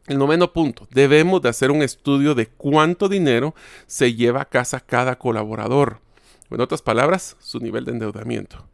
El 0.05 0.19
noveno 0.19 0.53
punto, 0.53 0.87
debemos 0.91 1.41
de 1.41 1.49
hacer 1.49 1.69
un 1.71 1.81
estudio 1.81 2.33
de 2.33 2.47
cuánto 2.47 3.09
dinero 3.09 3.55
se 3.87 4.13
lleva 4.13 4.41
a 4.41 4.45
casa 4.45 4.79
cada 4.79 5.17
colaborador. 5.17 5.99
En 6.49 6.61
otras 6.61 6.81
palabras, 6.81 7.35
su 7.39 7.59
nivel 7.59 7.83
de 7.83 7.91
endeudamiento. 7.91 8.65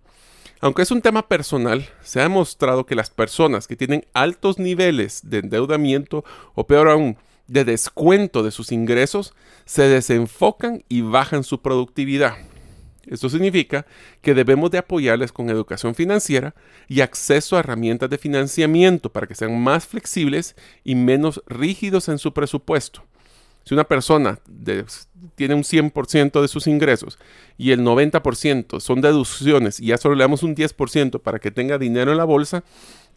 Aunque 0.62 0.84
es 0.84 0.92
un 0.92 1.02
tema 1.02 1.28
personal, 1.28 1.90
se 2.04 2.20
ha 2.20 2.24
demostrado 2.24 2.86
que 2.86 2.96
las 2.96 3.10
personas 3.10 3.68
que 3.68 3.76
tienen 3.76 4.06
altos 4.14 4.60
niveles 4.60 5.22
de 5.24 5.40
endeudamiento 5.40 6.24
o 6.54 6.68
peor 6.68 6.88
aún, 6.88 7.18
de 7.48 7.66
descuento 7.66 8.44
de 8.44 8.52
sus 8.52 8.72
ingresos, 8.72 9.34
se 9.66 9.84
desenfocan 9.84 10.84
y 10.90 11.02
bajan 11.02 11.44
su 11.44 11.62
productividad. 11.62 12.36
Esto 13.06 13.30
significa 13.30 13.86
que 14.22 14.34
debemos 14.34 14.72
de 14.72 14.78
apoyarles 14.78 15.32
con 15.32 15.50
educación 15.50 15.94
financiera 15.94 16.56
y 16.88 17.02
acceso 17.02 17.56
a 17.56 17.60
herramientas 17.60 18.10
de 18.10 18.18
financiamiento 18.18 19.12
para 19.12 19.28
que 19.28 19.36
sean 19.36 19.62
más 19.62 19.86
flexibles 19.86 20.56
y 20.84 20.96
menos 20.96 21.44
rígidos 21.48 22.08
en 22.08 22.18
su 22.18 22.34
presupuesto. 22.34 23.04
Si 23.66 23.74
una 23.74 23.86
persona 23.86 24.40
tiene 25.36 25.56
un 25.56 25.64
100% 25.64 26.42
de 26.42 26.48
sus 26.48 26.68
ingresos 26.68 27.18
y 27.58 27.72
el 27.72 27.82
90% 27.82 28.80
son 28.82 29.02
deducciones 29.02 29.80
y 29.80 29.88
ya 29.88 29.98
solo 29.98 30.16
le 30.16 30.24
damos 30.24 30.44
un 30.44 30.56
10% 30.56 31.22
para 31.22 31.40
que 31.40 31.52
tenga 31.52 31.78
dinero 31.78 32.12
en 32.12 32.18
la 32.18 32.26
bolsa, 32.26 32.64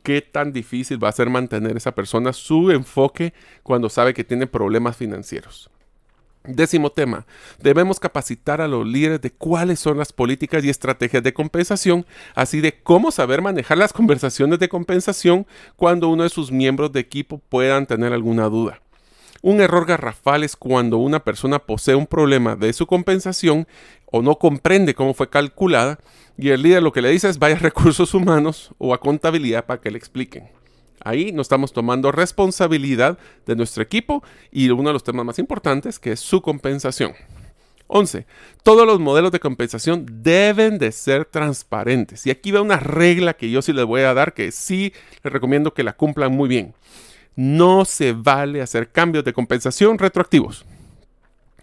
¿qué 0.07 0.23
tan 0.23 0.53
difícil 0.53 1.03
va 1.03 1.09
a 1.09 1.13
ser 1.13 1.29
mantener 1.29 1.77
esa 1.77 1.93
persona 1.93 2.33
su 2.33 2.71
enfoque 2.71 3.35
cuando 3.65 3.89
sabe 3.89 4.15
que 4.15 4.23
tiene 4.23 4.47
problemas 4.47 4.97
financieros? 4.97 5.69
Décimo 6.45 6.91
tema, 6.91 7.27
debemos 7.61 7.99
capacitar 7.99 8.61
a 8.61 8.69
los 8.69 8.87
líderes 8.87 9.21
de 9.21 9.33
cuáles 9.33 9.81
son 9.81 9.99
las 9.99 10.13
políticas 10.13 10.65
y 10.65 10.69
estrategias 10.69 11.25
de 11.25 11.35
compensación, 11.35 12.07
así 12.37 12.61
de 12.61 12.81
cómo 12.85 13.11
saber 13.11 13.43
manejar 13.43 13.79
las 13.79 13.93
conversaciones 13.93 14.61
de 14.61 14.69
compensación 14.69 15.45
cuando 15.75 16.09
uno 16.09 16.23
de 16.23 16.29
sus 16.29 16.53
miembros 16.53 16.93
de 16.93 17.01
equipo 17.01 17.41
puedan 17.49 17.85
tener 17.87 18.13
alguna 18.13 18.45
duda. 18.45 18.81
Un 19.43 19.61
error 19.61 19.87
garrafal 19.87 20.45
es 20.45 20.55
cuando 20.55 20.99
una 20.99 21.25
persona 21.25 21.59
posee 21.59 21.97
un 21.97 22.07
problema 22.07 22.55
de 22.55 22.73
su 22.73 22.87
compensación 22.87 23.67
o 24.07 24.23
no 24.23 24.37
comprende 24.39 24.95
cómo 24.95 25.15
fue 25.15 25.29
calculada 25.29 25.99
y 26.39 26.51
el 26.51 26.63
líder 26.63 26.83
lo 26.83 26.93
que 26.93 27.03
le 27.03 27.11
dice 27.11 27.29
es 27.29 27.39
vaya 27.39 27.57
a 27.57 27.59
recursos 27.61 28.15
humanos 28.15 28.71
o 28.79 28.95
a 28.95 29.01
contabilidad 29.01 29.67
para 29.67 29.81
que 29.81 29.91
le 29.91 29.99
expliquen. 29.99 30.49
Ahí 31.05 31.31
no 31.33 31.43
estamos 31.43 31.73
tomando 31.73 32.11
responsabilidad 32.11 33.19
de 33.47 33.55
nuestro 33.55 33.83
equipo 33.83 34.23
y 34.51 34.71
uno 34.71 34.89
de 34.89 34.95
los 34.95 35.05
temas 35.05 35.27
más 35.27 35.39
importantes 35.39 35.99
que 35.99 36.13
es 36.13 36.21
su 36.21 36.41
compensación. 36.41 37.13
11. 37.89 38.27
Todos 38.65 38.85
los 38.85 38.99
modelos 38.99 39.31
de 39.31 39.39
compensación 39.39 40.07
deben 40.11 40.79
de 40.79 40.91
ser 40.91 41.25
transparentes. 41.25 42.27
Y 42.27 42.31
aquí 42.31 42.51
va 42.51 42.61
una 42.61 42.79
regla 42.79 43.35
que 43.35 43.49
yo 43.49 43.63
sí 43.63 43.73
les 43.73 43.85
voy 43.85 44.01
a 44.01 44.15
dar 44.15 44.35
que 44.35 44.51
sí 44.51 44.93
les 45.23 45.33
recomiendo 45.33 45.73
que 45.73 45.85
la 45.85 45.93
cumplan 45.93 46.33
muy 46.33 46.49
bien 46.49 46.75
no 47.37 47.85
se 47.85 48.13
vale 48.13 48.63
hacer 48.63 48.91
cambios 48.91 49.25
de 49.25 49.35
compensación 49.35 49.99
retroactivos. 49.99 50.65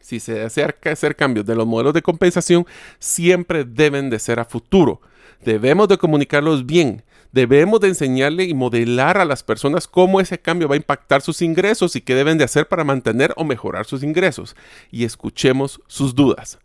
Si 0.03 0.19
se 0.19 0.33
desea 0.33 0.75
hacer 0.83 1.15
cambios 1.15 1.45
de 1.45 1.55
los 1.55 1.65
modelos 1.65 1.93
de 1.93 2.01
compensación, 2.01 2.67
siempre 2.99 3.63
deben 3.63 4.09
de 4.09 4.19
ser 4.19 4.37
a 4.37 4.43
futuro. 4.43 4.99
Debemos 5.45 5.87
de 5.87 5.97
comunicarlos 5.97 6.65
bien. 6.65 7.03
Debemos 7.31 7.79
de 7.79 7.87
enseñarle 7.87 8.43
y 8.43 8.53
modelar 8.53 9.17
a 9.17 9.23
las 9.23 9.43
personas 9.43 9.87
cómo 9.87 10.19
ese 10.19 10.39
cambio 10.39 10.67
va 10.67 10.75
a 10.75 10.77
impactar 10.77 11.21
sus 11.21 11.41
ingresos 11.41 11.95
y 11.95 12.01
qué 12.01 12.15
deben 12.15 12.37
de 12.37 12.43
hacer 12.43 12.67
para 12.67 12.83
mantener 12.83 13.33
o 13.37 13.45
mejorar 13.45 13.85
sus 13.85 14.03
ingresos. 14.03 14.57
Y 14.91 15.05
escuchemos 15.05 15.81
sus 15.87 16.13
dudas. 16.13 16.59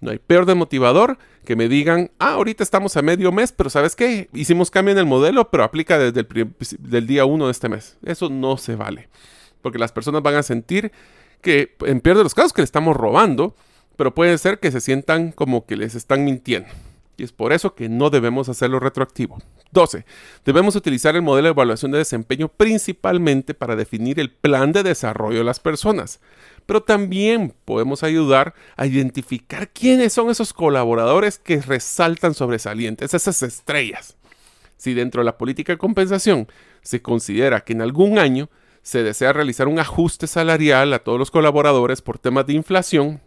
No 0.00 0.12
hay 0.12 0.20
peor 0.20 0.54
motivador 0.54 1.18
que 1.44 1.56
me 1.56 1.68
digan, 1.68 2.12
ah, 2.20 2.34
ahorita 2.34 2.62
estamos 2.62 2.96
a 2.96 3.02
medio 3.02 3.32
mes, 3.32 3.50
pero 3.50 3.70
¿sabes 3.70 3.96
qué? 3.96 4.28
Hicimos 4.32 4.70
cambio 4.70 4.92
en 4.92 4.98
el 4.98 5.06
modelo, 5.06 5.50
pero 5.50 5.64
aplica 5.64 5.98
desde 5.98 6.24
el 6.92 7.06
día 7.08 7.24
1 7.24 7.46
de 7.46 7.50
este 7.50 7.68
mes. 7.68 7.98
Eso 8.04 8.28
no 8.28 8.56
se 8.56 8.76
vale. 8.76 9.08
Porque 9.62 9.78
las 9.78 9.90
personas 9.90 10.22
van 10.22 10.36
a 10.36 10.44
sentir 10.44 10.92
que, 11.40 11.76
en 11.80 12.00
peor 12.00 12.16
de 12.16 12.22
los 12.24 12.34
casos, 12.34 12.52
que 12.52 12.62
le 12.62 12.66
estamos 12.66 12.96
robando, 12.96 13.54
pero 13.96 14.14
puede 14.14 14.36
ser 14.38 14.60
que 14.60 14.70
se 14.70 14.80
sientan 14.80 15.32
como 15.32 15.66
que 15.66 15.76
les 15.76 15.94
están 15.94 16.24
mintiendo. 16.24 16.68
Y 17.16 17.24
es 17.24 17.32
por 17.32 17.52
eso 17.52 17.74
que 17.74 17.88
no 17.88 18.10
debemos 18.10 18.48
hacerlo 18.48 18.78
retroactivo. 18.78 19.38
12. 19.72 20.04
Debemos 20.44 20.76
utilizar 20.76 21.16
el 21.16 21.22
modelo 21.22 21.46
de 21.46 21.50
evaluación 21.50 21.90
de 21.90 21.98
desempeño 21.98 22.48
principalmente 22.48 23.54
para 23.54 23.76
definir 23.76 24.20
el 24.20 24.30
plan 24.30 24.72
de 24.72 24.82
desarrollo 24.82 25.38
de 25.38 25.44
las 25.44 25.60
personas 25.60 26.20
pero 26.68 26.82
también 26.82 27.54
podemos 27.64 28.02
ayudar 28.02 28.52
a 28.76 28.84
identificar 28.84 29.70
quiénes 29.70 30.12
son 30.12 30.28
esos 30.28 30.52
colaboradores 30.52 31.38
que 31.38 31.62
resaltan 31.62 32.34
sobresalientes, 32.34 33.14
esas 33.14 33.42
estrellas. 33.42 34.18
Si 34.76 34.92
dentro 34.92 35.22
de 35.22 35.24
la 35.24 35.38
política 35.38 35.72
de 35.72 35.78
compensación 35.78 36.46
se 36.82 37.00
considera 37.00 37.62
que 37.62 37.72
en 37.72 37.80
algún 37.80 38.18
año 38.18 38.50
se 38.88 39.02
desea 39.02 39.34
realizar 39.34 39.68
un 39.68 39.78
ajuste 39.78 40.26
salarial 40.26 40.94
a 40.94 41.00
todos 41.00 41.18
los 41.18 41.30
colaboradores 41.30 42.00
por 42.00 42.18
temas 42.18 42.46
de 42.46 42.54
inflación 42.54 43.20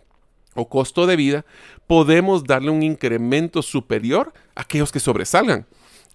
o 0.56 0.68
costo 0.68 1.06
de 1.06 1.16
vida, 1.16 1.46
podemos 1.86 2.46
darle 2.46 2.72
un 2.72 2.82
incremento 2.82 3.62
superior 3.62 4.34
a 4.56 4.62
aquellos 4.62 4.92
que 4.92 5.00
sobresalgan 5.00 5.68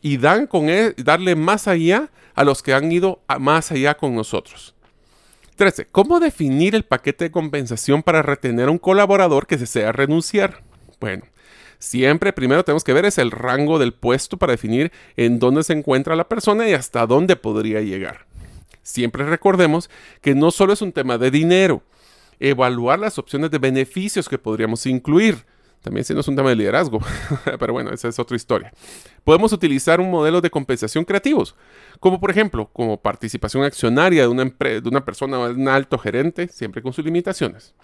y 0.02 0.18
él, 0.68 0.96
darle 0.96 1.36
más 1.36 1.68
allá 1.68 2.10
a 2.34 2.42
los 2.42 2.60
que 2.60 2.74
han 2.74 2.90
ido 2.90 3.20
más 3.38 3.70
allá 3.70 3.96
con 3.96 4.16
nosotros. 4.16 4.74
13. 5.54 5.86
¿Cómo 5.92 6.18
definir 6.18 6.74
el 6.74 6.82
paquete 6.82 7.26
de 7.26 7.30
compensación 7.30 8.02
para 8.02 8.22
retener 8.22 8.66
a 8.66 8.72
un 8.72 8.78
colaborador 8.78 9.46
que 9.46 9.56
desea 9.56 9.92
renunciar? 9.92 10.64
Bueno, 10.98 11.22
siempre 11.78 12.32
primero 12.32 12.64
tenemos 12.64 12.82
que 12.82 12.92
ver 12.92 13.04
es 13.04 13.16
el 13.18 13.30
rango 13.30 13.78
del 13.78 13.94
puesto 13.94 14.38
para 14.38 14.54
definir 14.54 14.90
en 15.16 15.38
dónde 15.38 15.62
se 15.62 15.72
encuentra 15.72 16.16
la 16.16 16.28
persona 16.28 16.68
y 16.68 16.72
hasta 16.72 17.06
dónde 17.06 17.36
podría 17.36 17.80
llegar. 17.80 18.26
Siempre 18.86 19.24
recordemos 19.24 19.90
que 20.20 20.36
no 20.36 20.52
solo 20.52 20.72
es 20.72 20.80
un 20.80 20.92
tema 20.92 21.18
de 21.18 21.32
dinero, 21.32 21.82
evaluar 22.38 23.00
las 23.00 23.18
opciones 23.18 23.50
de 23.50 23.58
beneficios 23.58 24.28
que 24.28 24.38
podríamos 24.38 24.86
incluir. 24.86 25.44
También 25.82 26.04
si 26.04 26.14
no 26.14 26.20
es 26.20 26.28
un 26.28 26.36
tema 26.36 26.50
de 26.50 26.56
liderazgo, 26.56 27.00
pero 27.58 27.72
bueno, 27.72 27.90
esa 27.92 28.06
es 28.06 28.16
otra 28.20 28.36
historia. 28.36 28.72
Podemos 29.24 29.52
utilizar 29.52 30.00
un 30.00 30.08
modelo 30.08 30.40
de 30.40 30.50
compensación 30.50 31.04
creativos, 31.04 31.56
como 31.98 32.20
por 32.20 32.30
ejemplo, 32.30 32.70
como 32.72 33.02
participación 33.02 33.64
accionaria 33.64 34.22
de 34.22 34.28
una, 34.28 34.44
de 34.44 34.88
una 34.88 35.04
persona 35.04 35.40
o 35.40 35.50
un 35.50 35.66
alto 35.66 35.98
gerente, 35.98 36.46
siempre 36.46 36.80
con 36.80 36.92
sus 36.92 37.04
limitaciones. 37.04 37.74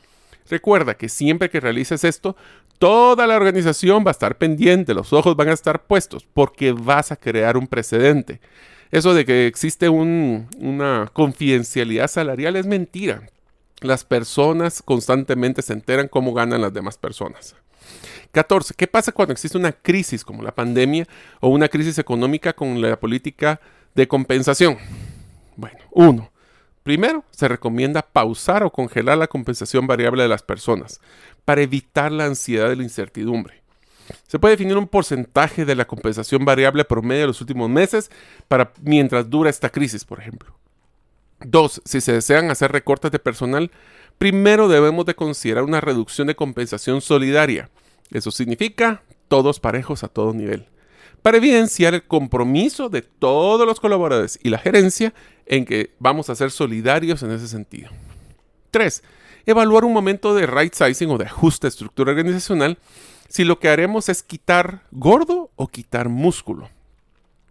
Recuerda 0.49 0.95
que 0.95 1.09
siempre 1.09 1.51
que 1.51 1.59
realices 1.59 2.05
esto, 2.05 2.37
toda 2.79 3.27
la 3.27 3.35
organización 3.35 4.05
va 4.07 4.11
a 4.11 4.13
estar 4.13 4.39
pendiente, 4.39 4.95
los 4.95 5.13
ojos 5.13 5.35
van 5.35 5.49
a 5.49 5.53
estar 5.53 5.85
puestos, 5.85 6.29
porque 6.33 6.71
vas 6.71 7.11
a 7.11 7.17
crear 7.17 7.57
un 7.57 7.67
precedente. 7.67 8.41
Eso 8.93 9.15
de 9.15 9.25
que 9.25 9.47
existe 9.47 9.89
una 9.89 11.11
confidencialidad 11.15 12.09
salarial 12.09 12.57
es 12.57 12.67
mentira. 12.67 13.23
Las 13.81 14.05
personas 14.05 14.83
constantemente 14.83 15.63
se 15.63 15.73
enteran 15.73 16.09
cómo 16.09 16.35
ganan 16.35 16.61
las 16.61 16.75
demás 16.75 16.99
personas. 16.99 17.57
14. 18.33 18.75
¿Qué 18.75 18.87
pasa 18.87 19.11
cuando 19.11 19.33
existe 19.33 19.57
una 19.57 19.73
crisis 19.73 20.25
como 20.25 20.43
la 20.43 20.55
pandemia 20.55 21.09
o 21.41 21.49
una 21.49 21.69
crisis 21.69 21.99
económica 21.99 22.53
con 22.53 22.83
la 22.83 23.01
política 23.01 23.61
de 23.95 24.07
compensación? 24.07 24.77
Bueno, 25.57 25.79
uno. 25.91 26.31
Primero, 26.83 27.25
se 27.31 27.49
recomienda 27.49 28.03
pausar 28.03 28.63
o 28.63 28.71
congelar 28.71 29.17
la 29.17 29.27
compensación 29.27 29.87
variable 29.87 30.25
de 30.25 30.29
las 30.29 30.43
personas 30.43 31.01
para 31.47 31.63
evitar 31.63 32.13
la 32.13 32.27
ansiedad 32.27 32.71
y 32.71 32.77
la 32.77 32.83
incertidumbre. 32.83 33.62
Se 34.27 34.39
puede 34.39 34.53
definir 34.55 34.77
un 34.77 34.89
porcentaje 34.89 35.65
de 35.65 35.75
la 35.75 35.85
compensación 35.85 36.45
variable 36.45 36.85
promedio 36.85 37.23
de 37.23 37.27
los 37.29 37.41
últimos 37.41 37.69
meses 37.69 38.11
para 38.49 38.73
mientras 38.83 39.29
dura 39.29 39.51
esta 39.51 39.71
crisis, 39.71 40.05
por 40.05 40.21
ejemplo. 40.21 40.55
Dos, 41.45 41.83
si 41.85 42.01
se 42.01 42.13
desean 42.13 42.51
hacer 42.51 42.73
recortes 42.73 43.11
de 43.11 43.19
personal, 43.19 43.71
primero 44.19 44.69
debemos 44.69 45.07
de 45.07 45.15
considerar 45.15 45.65
una 45.65 45.81
reducción 45.81 46.27
de 46.27 46.37
compensación 46.37 47.01
solidaria. 47.01 47.71
Eso 48.11 48.31
significa 48.31 49.03
todos 49.29 49.61
parejos 49.61 50.05
a 50.05 50.09
todo 50.09 50.33
nivel. 50.35 50.67
Para 51.23 51.37
evidenciar 51.37 51.95
el 51.95 52.03
compromiso 52.03 52.89
de 52.89 53.03
todos 53.03 53.67
los 53.67 53.81
colaboradores 53.81 54.39
y 54.43 54.51
la 54.51 54.59
gerencia 54.59 55.15
en 55.47 55.65
que 55.65 55.95
vamos 55.99 56.31
a 56.31 56.35
ser 56.35 56.51
solidarios 56.51 57.23
en 57.23 57.31
ese 57.31 57.49
sentido. 57.49 57.91
3. 58.71 59.03
Evaluar 59.47 59.85
un 59.85 59.93
momento 59.93 60.35
de 60.35 60.47
right 60.47 60.75
sizing 60.75 61.11
o 61.11 61.19
de 61.19 61.27
ajuste 61.27 61.69
estructura 61.69 62.11
organizacional 62.11 62.79
si 63.29 63.45
lo 63.45 63.59
que 63.59 63.69
haremos 63.69 64.09
es 64.09 64.23
quitar 64.23 64.83
gordo 64.91 65.51
o 65.57 65.69
quitar 65.69 66.09
músculo. 66.09 66.69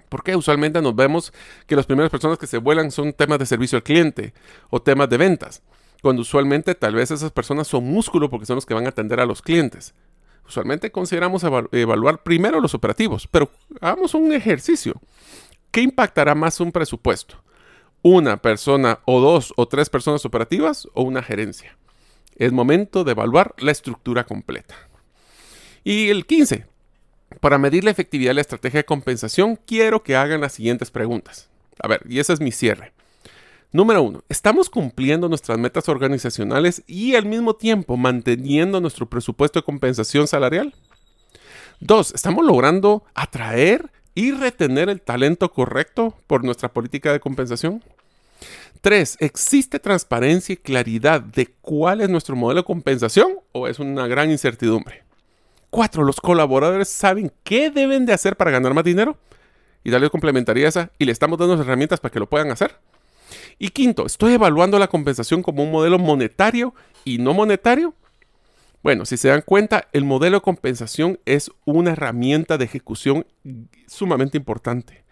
Porque 0.10 0.36
usualmente 0.36 0.82
nos 0.82 0.96
vemos 0.96 1.32
que 1.68 1.76
las 1.76 1.86
primeras 1.86 2.12
personas 2.12 2.38
que 2.38 2.48
se 2.48 2.58
vuelan 2.58 2.92
son 2.92 3.14
temas 3.14 3.40
de 3.40 3.46
servicio 3.46 3.78
al 3.78 3.84
cliente 3.84 4.34
o 4.70 4.82
temas 4.82 5.10
de 5.10 5.18
ventas, 5.18 5.62
cuando 6.02 6.22
usualmente 6.24 6.76
tal 6.76 6.96
vez 6.96 7.12
esas 7.12 7.32
personas 7.32 7.68
son 7.68 7.86
músculo 7.86 8.30
porque 8.30 8.46
son 8.46 8.56
los 8.56 8.66
que 8.66 8.74
van 8.74 8.86
a 8.86 8.90
atender 8.90 9.20
a 9.20 9.26
los 9.26 9.42
clientes. 9.42 9.94
Usualmente 10.46 10.92
consideramos 10.92 11.44
evaluar 11.72 12.24
primero 12.24 12.60
los 12.60 12.74
operativos, 12.74 13.28
pero 13.32 13.50
hagamos 13.80 14.14
un 14.14 14.34
ejercicio. 14.34 15.00
¿Qué 15.72 15.82
impactará 15.82 16.36
más 16.36 16.60
un 16.60 16.74
presupuesto? 16.74 17.42
¿Una 18.02 18.38
persona 18.42 19.00
o 19.06 19.22
dos 19.22 19.54
o 19.56 19.68
tres 19.68 19.90
personas 19.90 20.26
operativas 20.26 20.88
o 20.94 21.04
una 21.04 21.24
gerencia? 21.24 21.78
Es 22.36 22.52
momento 22.52 23.04
de 23.06 23.12
evaluar 23.12 23.54
la 23.60 23.72
estructura 23.72 24.26
completa. 24.26 24.76
Y 25.84 26.10
el 26.10 26.26
15. 26.26 26.66
Para 27.40 27.58
medir 27.58 27.84
la 27.84 27.92
efectividad 27.92 28.32
de 28.32 28.36
la 28.36 28.42
estrategia 28.42 28.80
de 28.80 28.86
compensación, 28.86 29.58
quiero 29.66 30.04
que 30.04 30.16
hagan 30.16 30.42
las 30.42 30.54
siguientes 30.54 30.92
preguntas. 30.92 31.50
A 31.80 31.88
ver, 31.88 32.02
y 32.08 32.20
ese 32.20 32.34
es 32.34 32.40
mi 32.40 32.52
cierre. 32.52 32.94
Número 33.72 34.04
uno, 34.04 34.24
¿estamos 34.28 34.70
cumpliendo 34.70 35.30
nuestras 35.30 35.58
metas 35.58 35.88
organizacionales 35.88 36.84
y 36.88 37.16
al 37.16 37.26
mismo 37.26 37.56
tiempo 37.56 37.96
manteniendo 37.96 38.82
nuestro 38.82 39.06
presupuesto 39.08 39.60
de 39.60 39.64
compensación 39.64 40.28
salarial? 40.28 40.76
Dos, 41.80 42.14
¿estamos 42.14 42.46
logrando 42.46 43.04
atraer 43.16 43.90
y 44.14 44.32
retener 44.34 44.90
el 44.90 45.02
talento 45.02 45.52
correcto 45.52 46.16
por 46.28 46.44
nuestra 46.44 46.72
política 46.74 47.14
de 47.14 47.22
compensación? 47.22 47.82
Tres, 48.82 49.16
¿existe 49.20 49.80
transparencia 49.80 50.54
y 50.54 50.58
claridad 50.58 51.22
de 51.22 51.48
cuál 51.62 52.02
es 52.02 52.10
nuestro 52.10 52.36
modelo 52.36 52.62
de 52.62 52.66
compensación 52.66 53.36
o 53.54 53.68
es 53.68 53.80
una 53.80 54.06
gran 54.08 54.30
incertidumbre? 54.30 55.04
Cuatro, 55.72 56.04
¿los 56.04 56.20
colaboradores 56.20 56.90
saben 56.90 57.32
qué 57.46 57.72
deben 57.72 58.06
de 58.06 58.12
hacer 58.12 58.36
para 58.36 58.52
ganar 58.52 58.74
más 58.74 58.84
dinero? 58.84 59.18
Y 59.86 59.90
darle 59.90 60.10
complementaría 60.10 60.68
esa 60.68 60.92
y 61.00 61.06
le 61.06 61.14
estamos 61.14 61.40
dando 61.40 61.60
herramientas 61.60 62.02
para 62.02 62.12
que 62.12 62.20
lo 62.20 62.28
puedan 62.30 62.52
hacer. 62.52 62.76
Y 63.58 63.70
quinto, 63.70 64.06
¿estoy 64.06 64.34
evaluando 64.34 64.78
la 64.78 64.90
compensación 64.90 65.42
como 65.42 65.64
un 65.64 65.72
modelo 65.72 65.98
monetario 65.98 66.76
y 67.06 67.20
no 67.20 67.34
monetario? 67.34 67.94
Bueno, 68.84 69.06
si 69.06 69.16
se 69.16 69.30
dan 69.30 69.44
cuenta, 69.44 69.88
el 69.94 70.04
modelo 70.04 70.38
de 70.38 70.42
compensación 70.42 71.22
es 71.24 71.50
una 71.64 71.92
herramienta 71.92 72.58
de 72.58 72.66
ejecución 72.66 73.26
sumamente 73.88 74.38
importante. 74.38 75.06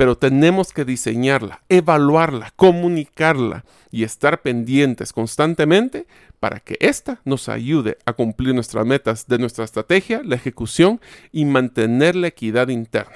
Pero 0.00 0.16
tenemos 0.16 0.72
que 0.72 0.86
diseñarla, 0.86 1.60
evaluarla, 1.68 2.54
comunicarla 2.56 3.66
y 3.90 4.04
estar 4.04 4.40
pendientes 4.40 5.12
constantemente 5.12 6.06
para 6.38 6.58
que 6.58 6.78
ésta 6.80 7.20
nos 7.26 7.50
ayude 7.50 7.98
a 8.06 8.14
cumplir 8.14 8.54
nuestras 8.54 8.86
metas 8.86 9.26
de 9.26 9.36
nuestra 9.36 9.62
estrategia, 9.66 10.22
la 10.24 10.36
ejecución 10.36 11.02
y 11.32 11.44
mantener 11.44 12.16
la 12.16 12.28
equidad 12.28 12.68
interna. 12.68 13.12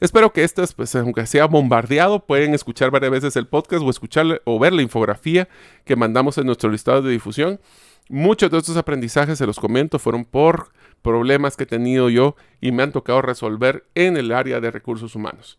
Espero 0.00 0.32
que 0.32 0.42
estas, 0.42 0.72
pues 0.72 0.96
aunque 0.96 1.26
sea 1.26 1.44
bombardeado, 1.44 2.24
pueden 2.24 2.54
escuchar 2.54 2.90
varias 2.90 3.12
veces 3.12 3.36
el 3.36 3.46
podcast 3.46 3.82
o 3.82 3.90
escuchar 3.90 4.40
o 4.46 4.58
ver 4.58 4.72
la 4.72 4.80
infografía 4.80 5.50
que 5.84 5.96
mandamos 5.96 6.38
en 6.38 6.46
nuestro 6.46 6.70
listado 6.70 7.02
de 7.02 7.10
difusión. 7.12 7.60
Muchos 8.08 8.50
de 8.50 8.56
estos 8.56 8.78
aprendizajes, 8.78 9.36
se 9.36 9.46
los 9.46 9.60
comento, 9.60 9.98
fueron 9.98 10.24
por 10.24 10.70
problemas 11.02 11.58
que 11.58 11.64
he 11.64 11.66
tenido 11.66 12.08
yo 12.08 12.36
y 12.62 12.72
me 12.72 12.84
han 12.84 12.92
tocado 12.92 13.20
resolver 13.20 13.84
en 13.94 14.16
el 14.16 14.32
área 14.32 14.60
de 14.60 14.70
recursos 14.70 15.14
humanos. 15.14 15.58